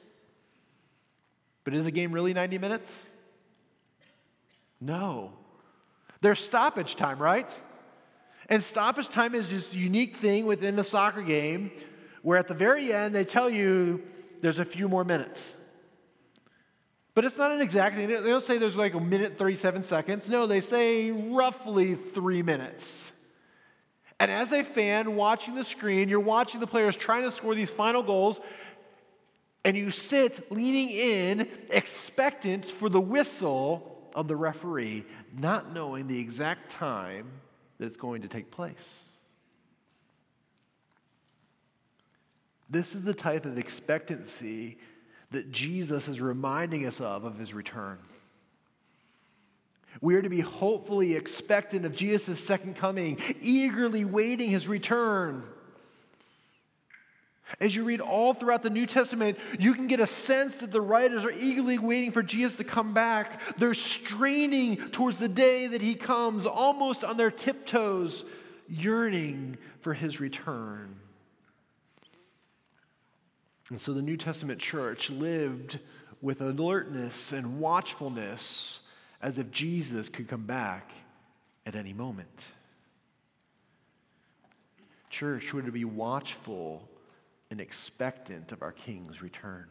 But 1.63 1.73
is 1.73 1.85
a 1.87 1.91
game 1.91 2.11
really 2.11 2.33
90 2.33 2.59
minutes? 2.59 3.06
No. 4.79 5.33
There's 6.21 6.39
stoppage 6.39 6.95
time, 6.95 7.19
right? 7.19 7.53
And 8.49 8.63
stoppage 8.63 9.09
time 9.09 9.35
is 9.35 9.51
this 9.51 9.75
unique 9.75 10.15
thing 10.15 10.45
within 10.45 10.75
the 10.75 10.83
soccer 10.83 11.21
game 11.21 11.71
where 12.21 12.37
at 12.37 12.47
the 12.47 12.53
very 12.53 12.93
end 12.93 13.13
they 13.13 13.25
tell 13.25 13.49
you 13.49 14.01
there's 14.41 14.59
a 14.59 14.65
few 14.65 14.87
more 14.87 15.03
minutes. 15.03 15.55
But 17.13 17.25
it's 17.25 17.37
not 17.37 17.51
an 17.51 17.61
exact 17.61 17.95
thing. 17.95 18.07
They 18.07 18.15
don't 18.15 18.43
say 18.43 18.57
there's 18.57 18.77
like 18.77 18.93
a 18.93 18.99
minute 18.99 19.37
37 19.37 19.83
seconds. 19.83 20.29
No, 20.29 20.45
they 20.45 20.61
say 20.61 21.11
roughly 21.11 21.95
three 21.95 22.43
minutes. 22.43 23.11
And 24.19 24.31
as 24.31 24.51
a 24.51 24.63
fan 24.63 25.15
watching 25.15 25.55
the 25.55 25.63
screen, 25.63 26.09
you're 26.09 26.19
watching 26.19 26.59
the 26.59 26.67
players 26.67 26.95
trying 26.95 27.23
to 27.23 27.31
score 27.31 27.53
these 27.53 27.69
final 27.69 28.01
goals, 28.01 28.39
and 29.63 29.75
you 29.75 29.91
sit 29.91 30.51
leaning 30.51 30.89
in, 30.89 31.47
expectant 31.71 32.65
for 32.65 32.89
the 32.89 33.01
whistle 33.01 33.96
of 34.17 34.27
the 34.27 34.35
referee, 34.35 35.05
not 35.37 35.71
knowing 35.71 36.07
the 36.07 36.19
exact 36.19 36.71
time 36.71 37.29
that 37.77 37.85
it's 37.85 37.97
going 37.97 38.23
to 38.23 38.27
take 38.27 38.49
place. 38.49 39.09
This 42.67 42.95
is 42.95 43.03
the 43.03 43.13
type 43.13 43.45
of 43.45 43.59
expectancy 43.59 44.79
that 45.29 45.51
Jesus 45.51 46.07
is 46.07 46.19
reminding 46.19 46.87
us 46.87 46.99
of 46.99 47.25
of 47.25 47.37
his 47.37 47.53
return. 47.53 47.99
We 50.01 50.15
are 50.15 50.21
to 50.23 50.29
be 50.29 50.41
hopefully 50.41 51.15
expectant 51.15 51.85
of 51.85 51.95
Jesus' 51.95 52.43
second 52.43 52.75
coming, 52.75 53.19
eagerly 53.39 54.03
waiting 54.03 54.49
his 54.49 54.67
return. 54.67 55.43
As 57.59 57.73
you 57.75 57.83
read 57.83 58.01
all 58.01 58.33
throughout 58.33 58.61
the 58.61 58.69
New 58.69 58.85
Testament, 58.85 59.37
you 59.57 59.73
can 59.73 59.87
get 59.87 59.99
a 59.99 60.07
sense 60.07 60.59
that 60.59 60.71
the 60.71 60.81
writers 60.81 61.23
are 61.23 61.31
eagerly 61.31 61.79
waiting 61.79 62.11
for 62.11 62.21
Jesus 62.21 62.57
to 62.57 62.63
come 62.63 62.93
back. 62.93 63.57
They're 63.57 63.73
straining 63.73 64.77
towards 64.91 65.19
the 65.19 65.29
day 65.29 65.67
that 65.67 65.81
he 65.81 65.95
comes, 65.95 66.45
almost 66.45 67.03
on 67.03 67.17
their 67.17 67.31
tiptoes, 67.31 68.25
yearning 68.67 69.57
for 69.79 69.93
his 69.93 70.19
return. 70.19 70.95
And 73.69 73.79
so 73.79 73.93
the 73.93 74.01
New 74.01 74.17
Testament 74.17 74.59
church 74.59 75.09
lived 75.09 75.79
with 76.21 76.41
alertness 76.41 77.31
and 77.31 77.59
watchfulness 77.59 78.91
as 79.21 79.37
if 79.39 79.51
Jesus 79.51 80.09
could 80.09 80.27
come 80.27 80.45
back 80.45 80.91
at 81.65 81.75
any 81.75 81.93
moment. 81.93 82.47
Church, 85.09 85.53
we're 85.53 85.61
to 85.61 85.71
be 85.71 85.85
watchful 85.85 86.87
and 87.49 87.61
expectant 87.61 88.51
of 88.51 88.61
our 88.61 88.71
King's 88.71 89.21
return. 89.21 89.67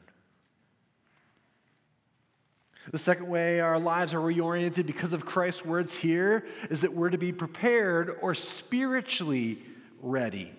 The 2.91 2.99
second 2.99 3.29
way 3.29 3.61
our 3.61 3.79
lives 3.79 4.15
are 4.15 4.21
reoriented 4.21 4.87
because 4.87 5.13
of 5.13 5.27
Christ's 5.27 5.65
words 5.65 5.97
here 5.97 6.47
is 6.71 6.83
that 6.83 6.93
we're 6.93 7.11
to 7.11 7.19
be 7.19 7.33
prepared 7.33 8.17
or 8.23 8.35
spiritually 8.35 9.59
ready. 10.01 10.53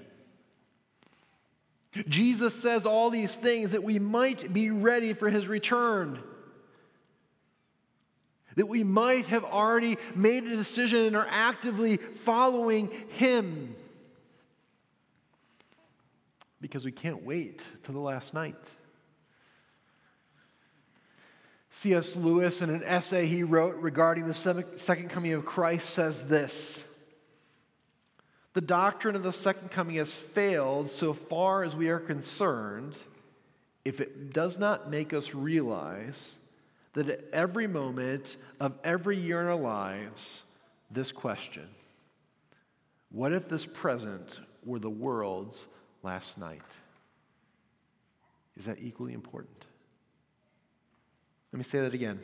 Jesus 2.09 2.53
says 2.53 2.85
all 2.85 3.09
these 3.09 3.35
things 3.35 3.71
that 3.71 3.83
we 3.83 3.97
might 3.97 4.53
be 4.53 4.71
ready 4.71 5.13
for 5.13 5.29
his 5.29 5.47
return. 5.47 6.19
That 8.55 8.67
we 8.67 8.83
might 8.83 9.27
have 9.27 9.45
already 9.45 9.97
made 10.15 10.43
a 10.43 10.55
decision 10.55 11.05
and 11.05 11.15
are 11.15 11.27
actively 11.29 11.97
following 11.97 12.89
him 13.11 13.75
because 16.61 16.85
we 16.85 16.91
can't 16.91 17.23
wait 17.23 17.65
to 17.83 17.91
the 17.91 17.99
last 17.99 18.33
night. 18.33 18.71
C.S. 21.69 22.15
Lewis, 22.15 22.61
in 22.61 22.69
an 22.69 22.81
essay 22.83 23.27
he 23.27 23.43
wrote 23.43 23.75
regarding 23.77 24.25
the 24.25 24.33
second 24.77 25.09
coming 25.09 25.33
of 25.33 25.45
Christ, 25.45 25.91
says 25.91 26.27
this 26.27 26.87
The 28.53 28.61
doctrine 28.61 29.15
of 29.15 29.23
the 29.23 29.31
second 29.31 29.69
coming 29.69 29.95
has 29.97 30.11
failed 30.11 30.89
so 30.89 31.13
far 31.13 31.63
as 31.63 31.75
we 31.75 31.89
are 31.89 31.99
concerned 31.99 32.97
if 33.85 34.01
it 34.01 34.33
does 34.33 34.57
not 34.57 34.89
make 34.89 35.13
us 35.13 35.35
realize 35.35 36.35
that 36.93 37.09
at 37.09 37.21
every 37.31 37.67
moment 37.67 38.37
of 38.59 38.73
every 38.83 39.17
year 39.17 39.39
in 39.39 39.47
our 39.47 39.55
lives, 39.55 40.41
this 40.89 41.11
question 41.11 41.67
What 43.11 43.33
if 43.33 43.47
this 43.47 43.67
present 43.67 44.39
were 44.65 44.79
the 44.79 44.89
world's 44.89 45.63
last 46.03 46.37
night. 46.37 46.61
Is 48.55 48.65
that 48.65 48.79
equally 48.81 49.13
important? 49.13 49.65
Let 51.51 51.57
me 51.57 51.63
say 51.63 51.81
that 51.81 51.93
again. 51.93 52.19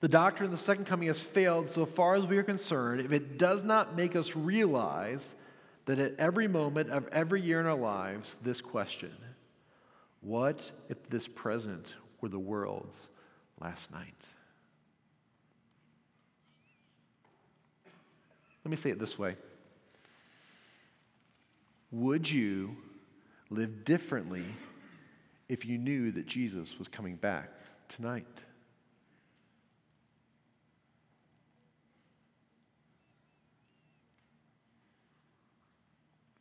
The 0.00 0.08
doctrine 0.08 0.46
of 0.46 0.50
the 0.50 0.58
second 0.58 0.86
coming 0.86 1.06
has 1.08 1.20
failed 1.20 1.68
so 1.68 1.86
far 1.86 2.16
as 2.16 2.26
we 2.26 2.36
are 2.36 2.42
concerned 2.42 3.00
if 3.00 3.12
it 3.12 3.38
does 3.38 3.62
not 3.62 3.94
make 3.94 4.16
us 4.16 4.34
realize 4.34 5.32
that 5.86 5.98
at 5.98 6.18
every 6.18 6.48
moment 6.48 6.90
of 6.90 7.06
every 7.08 7.40
year 7.40 7.60
in 7.60 7.66
our 7.66 7.76
lives, 7.76 8.34
this 8.42 8.60
question 8.60 9.12
what 10.20 10.70
if 10.88 11.08
this 11.08 11.26
present 11.26 11.96
were 12.20 12.28
the 12.28 12.38
world's 12.38 13.08
last 13.60 13.92
night? 13.92 14.28
Let 18.64 18.70
me 18.70 18.76
say 18.76 18.90
it 18.90 19.00
this 19.00 19.18
way. 19.18 19.36
Would 21.92 22.30
you 22.30 22.74
live 23.50 23.84
differently 23.84 24.44
if 25.48 25.66
you 25.66 25.76
knew 25.76 26.10
that 26.12 26.26
Jesus 26.26 26.78
was 26.78 26.88
coming 26.88 27.16
back 27.16 27.50
tonight? 27.88 28.26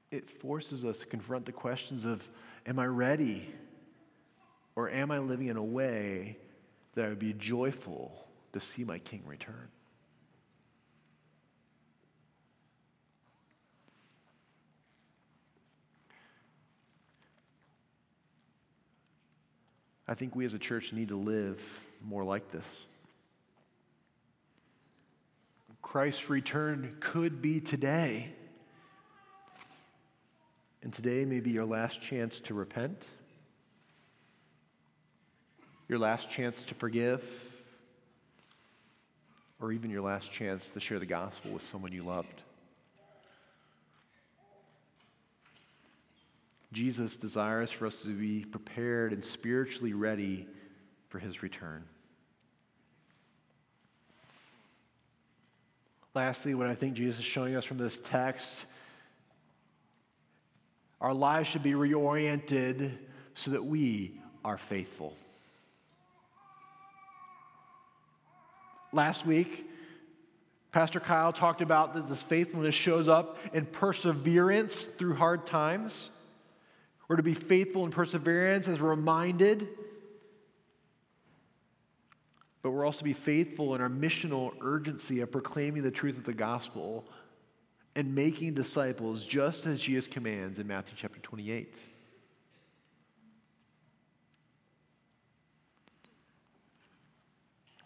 It 0.09 0.29
forces 0.29 0.85
us 0.85 0.99
to 0.99 1.05
confront 1.05 1.45
the 1.45 1.51
questions 1.51 2.05
of 2.05 2.27
Am 2.65 2.79
I 2.79 2.85
ready? 2.85 3.47
Or 4.75 4.89
am 4.89 5.11
I 5.11 5.19
living 5.19 5.47
in 5.47 5.57
a 5.57 5.63
way 5.63 6.37
that 6.95 7.05
I 7.05 7.09
would 7.09 7.19
be 7.19 7.33
joyful 7.33 8.23
to 8.53 8.59
see 8.61 8.83
my 8.83 8.99
King 8.99 9.23
return? 9.25 9.67
I 20.11 20.13
think 20.13 20.35
we 20.35 20.43
as 20.43 20.53
a 20.53 20.59
church 20.59 20.91
need 20.91 21.07
to 21.07 21.15
live 21.15 21.57
more 22.03 22.25
like 22.25 22.51
this. 22.51 22.85
Christ's 25.81 26.29
return 26.29 26.97
could 26.99 27.41
be 27.41 27.61
today. 27.61 28.27
And 30.83 30.91
today 30.91 31.23
may 31.23 31.39
be 31.39 31.51
your 31.51 31.63
last 31.63 32.01
chance 32.01 32.41
to 32.41 32.53
repent, 32.53 33.07
your 35.87 35.97
last 35.97 36.29
chance 36.29 36.65
to 36.65 36.75
forgive, 36.75 37.23
or 39.61 39.71
even 39.71 39.89
your 39.89 40.01
last 40.01 40.29
chance 40.29 40.71
to 40.71 40.81
share 40.81 40.99
the 40.99 41.05
gospel 41.05 41.51
with 41.51 41.61
someone 41.61 41.93
you 41.93 42.03
loved. 42.03 42.41
Jesus 46.71 47.17
desires 47.17 47.69
for 47.69 47.85
us 47.85 48.01
to 48.03 48.07
be 48.07 48.45
prepared 48.45 49.11
and 49.11 49.23
spiritually 49.23 49.93
ready 49.93 50.47
for 51.09 51.19
his 51.19 51.43
return. 51.43 51.83
Lastly, 56.13 56.55
what 56.55 56.67
I 56.67 56.75
think 56.75 56.93
Jesus 56.93 57.19
is 57.19 57.25
showing 57.25 57.55
us 57.55 57.65
from 57.65 57.77
this 57.77 57.99
text, 57.99 58.65
our 60.99 61.13
lives 61.13 61.47
should 61.47 61.63
be 61.63 61.71
reoriented 61.71 62.91
so 63.33 63.51
that 63.51 63.63
we 63.63 64.19
are 64.43 64.57
faithful. 64.57 65.15
Last 68.93 69.25
week, 69.25 69.69
Pastor 70.71 70.99
Kyle 70.99 71.33
talked 71.33 71.61
about 71.61 71.93
that 71.93 72.07
this 72.09 72.21
faithfulness 72.21 72.75
shows 72.75 73.07
up 73.07 73.37
in 73.53 73.65
perseverance 73.65 74.83
through 74.83 75.15
hard 75.15 75.45
times. 75.45 76.09
We're 77.11 77.17
to 77.17 77.23
be 77.23 77.33
faithful 77.33 77.83
in 77.83 77.91
perseverance 77.91 78.69
as 78.69 78.79
reminded, 78.79 79.67
but 82.61 82.71
we're 82.71 82.85
also 82.85 82.99
to 82.99 83.03
be 83.03 83.11
faithful 83.11 83.75
in 83.75 83.81
our 83.81 83.89
missional 83.89 84.53
urgency 84.61 85.19
of 85.19 85.29
proclaiming 85.29 85.83
the 85.83 85.91
truth 85.91 86.17
of 86.17 86.23
the 86.23 86.31
gospel 86.31 87.03
and 87.97 88.15
making 88.15 88.53
disciples 88.53 89.25
just 89.25 89.65
as 89.65 89.81
Jesus 89.81 90.07
commands 90.07 90.57
in 90.57 90.67
Matthew 90.67 90.93
chapter 90.95 91.19
28. 91.19 91.75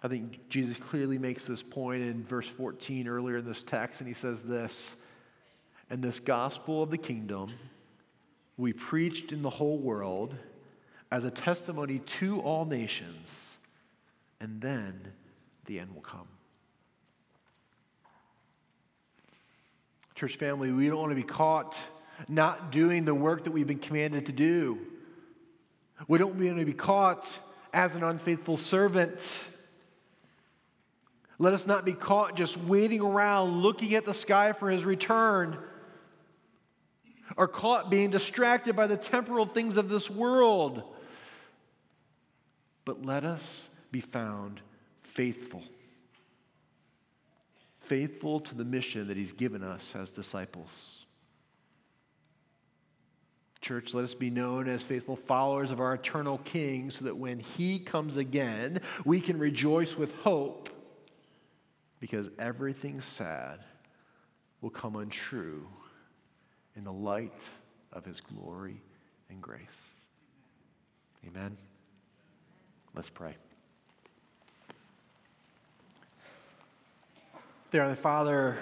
I 0.04 0.08
think 0.08 0.50
Jesus 0.50 0.78
clearly 0.78 1.18
makes 1.18 1.48
this 1.48 1.64
point 1.64 2.04
in 2.04 2.24
verse 2.24 2.48
14 2.48 3.08
earlier 3.08 3.38
in 3.38 3.46
this 3.48 3.64
text, 3.64 4.02
and 4.02 4.08
he 4.08 4.14
says 4.14 4.44
this 4.44 4.96
And 5.90 6.04
this 6.04 6.20
gospel 6.20 6.84
of 6.84 6.92
the 6.92 7.00
kingdom 7.00 7.52
we 8.58 8.74
preached 8.74 9.32
in 9.32 9.42
the 9.42 9.50
whole 9.50 9.78
world 9.78 10.36
as 11.12 11.24
a 11.24 11.32
testimony 11.32 12.00
to 12.00 12.40
all 12.42 12.66
nations, 12.66 13.58
and 14.40 14.62
then 14.62 15.00
the 15.66 15.80
end 15.80 15.94
will 15.94 16.02
come. 16.02 16.28
Church 20.16 20.38
family, 20.38 20.72
we 20.72 20.88
don't 20.88 21.00
want 21.00 21.12
to 21.12 21.16
be 21.16 21.24
caught 21.24 21.78
not 22.30 22.72
doing 22.72 23.04
the 23.04 23.14
work 23.14 23.44
that 23.44 23.52
we've 23.52 23.68
been 23.68 23.80
commanded 23.80 24.28
to 24.28 24.32
do. 24.32 24.80
We 26.08 26.18
don't 26.18 26.36
want 26.36 26.58
to 26.58 26.66
be 26.66 26.74
caught 26.74 27.38
as 27.74 27.96
an 27.96 28.04
unfaithful 28.04 28.56
servant. 28.56 29.46
Let 31.38 31.52
us 31.52 31.68
not 31.68 31.84
be 31.84 31.92
caught 31.92 32.38
just 32.38 32.58
waiting 32.58 33.02
around 33.02 33.62
looking 33.62 33.96
at 33.96 34.06
the 34.06 34.14
sky 34.14 34.54
for 34.54 34.70
his 34.70 34.86
return 34.86 35.58
or 37.38 37.48
caught 37.48 37.90
being 37.90 38.10
distracted 38.12 38.76
by 38.76 38.88
the 38.88 38.98
temporal 38.98 39.46
things 39.46 39.78
of 39.78 39.90
this 39.90 40.10
world. 40.10 40.84
But 42.86 43.06
let 43.06 43.24
us 43.24 43.70
be 43.92 44.00
found 44.00 44.62
faithful. 45.02 45.64
Faithful 47.80 48.40
to 48.42 48.56
the 48.56 48.66
mission 48.66 49.08
that 49.08 49.18
he's 49.18 49.34
given 49.34 49.64
us 49.64 49.96
as 49.96 50.10
disciples. 50.12 51.04
Church, 53.62 53.94
let 53.94 54.04
us 54.04 54.14
be 54.14 54.30
known 54.30 54.68
as 54.68 54.84
faithful 54.84 55.16
followers 55.16 55.72
of 55.72 55.80
our 55.80 55.96
eternal 55.96 56.38
King 56.40 56.92
so 56.92 57.06
that 57.06 57.18
when 57.18 57.40
he 57.40 57.80
comes 57.80 58.16
again, 58.16 58.80
we 59.06 59.20
can 59.20 59.40
rejoice 59.40 59.98
with 59.98 60.16
hope 60.20 60.70
because 62.00 62.30
everything 62.38 63.02
sad 63.02 63.60
will 64.62 64.70
come 64.70 64.96
untrue 64.96 65.66
in 66.76 66.84
the 66.84 66.94
light 66.94 67.50
of 67.94 68.06
his 68.06 68.22
glory 68.22 68.82
and 69.30 69.42
grace. 69.42 69.94
Amen. 71.28 71.56
Let's 72.94 73.10
pray. 73.10 73.36
Dear 77.72 77.96
Father, 77.96 78.58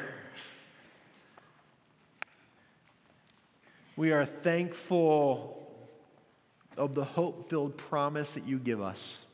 we 3.95 4.11
are 4.11 4.25
thankful 4.25 5.59
of 6.77 6.95
the 6.95 7.03
hope 7.03 7.49
filled 7.49 7.77
promise 7.77 8.33
that 8.33 8.45
you 8.45 8.57
give 8.57 8.81
us 8.81 9.33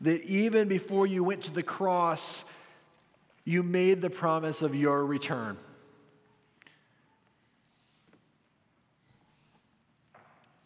that 0.00 0.22
even 0.24 0.68
before 0.68 1.06
you 1.06 1.22
went 1.22 1.42
to 1.42 1.52
the 1.52 1.62
cross, 1.62 2.44
you 3.44 3.62
made 3.62 4.00
the 4.00 4.10
promise 4.10 4.62
of 4.62 4.74
your 4.74 5.04
return. 5.04 5.56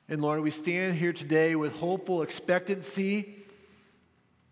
And 0.08 0.20
Lord, 0.20 0.40
we 0.40 0.50
stand 0.50 0.96
here 0.96 1.12
today 1.12 1.56
with 1.56 1.74
hopeful 1.76 2.22
expectancy 2.22 3.36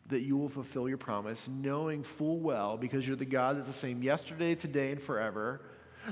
that 0.09 0.21
you 0.21 0.37
will 0.37 0.49
fulfill 0.49 0.88
your 0.88 0.99
promise, 0.99 1.49
knowing 1.49 2.03
full 2.03 2.38
well, 2.38 2.77
because 2.77 3.07
you're 3.07 3.17
the 3.17 3.25
God 3.25 3.57
that's 3.57 3.69
the 3.69 3.73
same 3.73 4.03
yesterday, 4.03 4.55
today, 4.55 4.93
and 4.93 5.01
forever, 5.01 5.61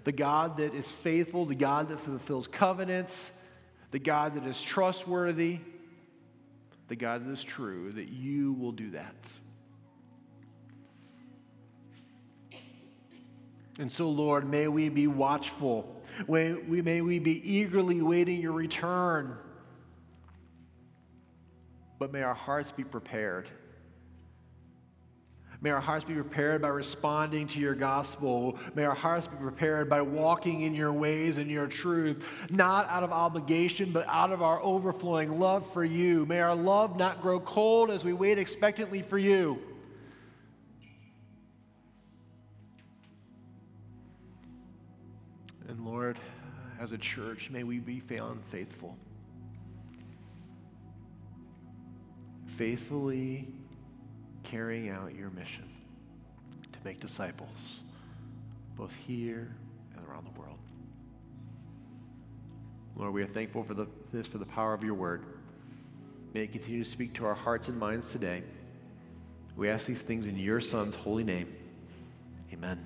the 0.04 0.12
God 0.12 0.58
that 0.58 0.74
is 0.74 0.90
faithful, 0.90 1.46
the 1.46 1.54
God 1.54 1.88
that 1.88 2.00
fulfills 2.00 2.46
covenants, 2.46 3.32
the 3.90 3.98
God 3.98 4.34
that 4.34 4.46
is 4.46 4.62
trustworthy 4.62 5.58
the 6.90 6.96
God 6.96 7.24
that 7.24 7.30
is 7.30 7.44
true, 7.44 7.92
that 7.92 8.08
you 8.08 8.52
will 8.54 8.72
do 8.72 8.90
that. 8.90 9.14
And 13.78 13.90
so, 13.90 14.10
Lord, 14.10 14.50
may 14.50 14.66
we 14.66 14.88
be 14.88 15.06
watchful. 15.06 15.99
May 16.28 16.52
we, 16.54 16.82
may 16.82 17.00
we 17.00 17.18
be 17.18 17.40
eagerly 17.50 18.02
waiting 18.02 18.40
your 18.40 18.52
return. 18.52 19.36
But 21.98 22.12
may 22.12 22.22
our 22.22 22.34
hearts 22.34 22.72
be 22.72 22.84
prepared 22.84 23.50
May 25.62 25.70
our 25.70 25.80
hearts 25.80 26.06
be 26.06 26.14
prepared 26.14 26.62
by 26.62 26.68
responding 26.68 27.46
to 27.48 27.60
your 27.60 27.74
gospel. 27.74 28.58
May 28.74 28.84
our 28.84 28.94
hearts 28.94 29.26
be 29.26 29.36
prepared 29.36 29.90
by 29.90 30.00
walking 30.00 30.62
in 30.62 30.74
your 30.74 30.92
ways 30.92 31.36
and 31.36 31.50
your 31.50 31.66
truth, 31.66 32.26
not 32.50 32.86
out 32.88 33.02
of 33.02 33.12
obligation, 33.12 33.90
but 33.92 34.06
out 34.08 34.32
of 34.32 34.40
our 34.40 34.62
overflowing 34.62 35.38
love 35.38 35.70
for 35.70 35.84
you. 35.84 36.24
May 36.24 36.40
our 36.40 36.54
love 36.54 36.96
not 36.96 37.20
grow 37.20 37.40
cold 37.40 37.90
as 37.90 38.06
we 38.06 38.14
wait 38.14 38.38
expectantly 38.38 39.02
for 39.02 39.18
you. 39.18 39.60
As 46.90 46.94
a 46.94 46.98
church, 46.98 47.50
may 47.50 47.62
we 47.62 47.78
be 47.78 48.00
found 48.00 48.42
faithful. 48.50 48.96
Faithfully 52.46 53.46
carrying 54.42 54.88
out 54.90 55.14
your 55.14 55.30
mission 55.30 55.64
to 56.72 56.78
make 56.84 56.98
disciples, 57.00 57.80
both 58.76 58.94
here 59.06 59.54
and 59.96 60.06
around 60.08 60.26
the 60.26 60.40
world. 60.40 60.58
Lord, 62.96 63.14
we 63.14 63.22
are 63.22 63.26
thankful 63.26 63.62
for 63.62 63.74
the, 63.74 63.86
this, 64.12 64.26
for 64.26 64.38
the 64.38 64.46
power 64.46 64.74
of 64.74 64.82
your 64.82 64.94
word. 64.94 65.22
May 66.34 66.42
it 66.42 66.52
continue 66.52 66.82
to 66.82 66.90
speak 66.90 67.14
to 67.14 67.26
our 67.26 67.34
hearts 67.34 67.68
and 67.68 67.78
minds 67.78 68.10
today. 68.10 68.42
We 69.56 69.68
ask 69.68 69.86
these 69.86 70.02
things 70.02 70.26
in 70.26 70.36
your 70.36 70.60
Son's 70.60 70.96
holy 70.96 71.24
name. 71.24 71.54
Amen. 72.52 72.80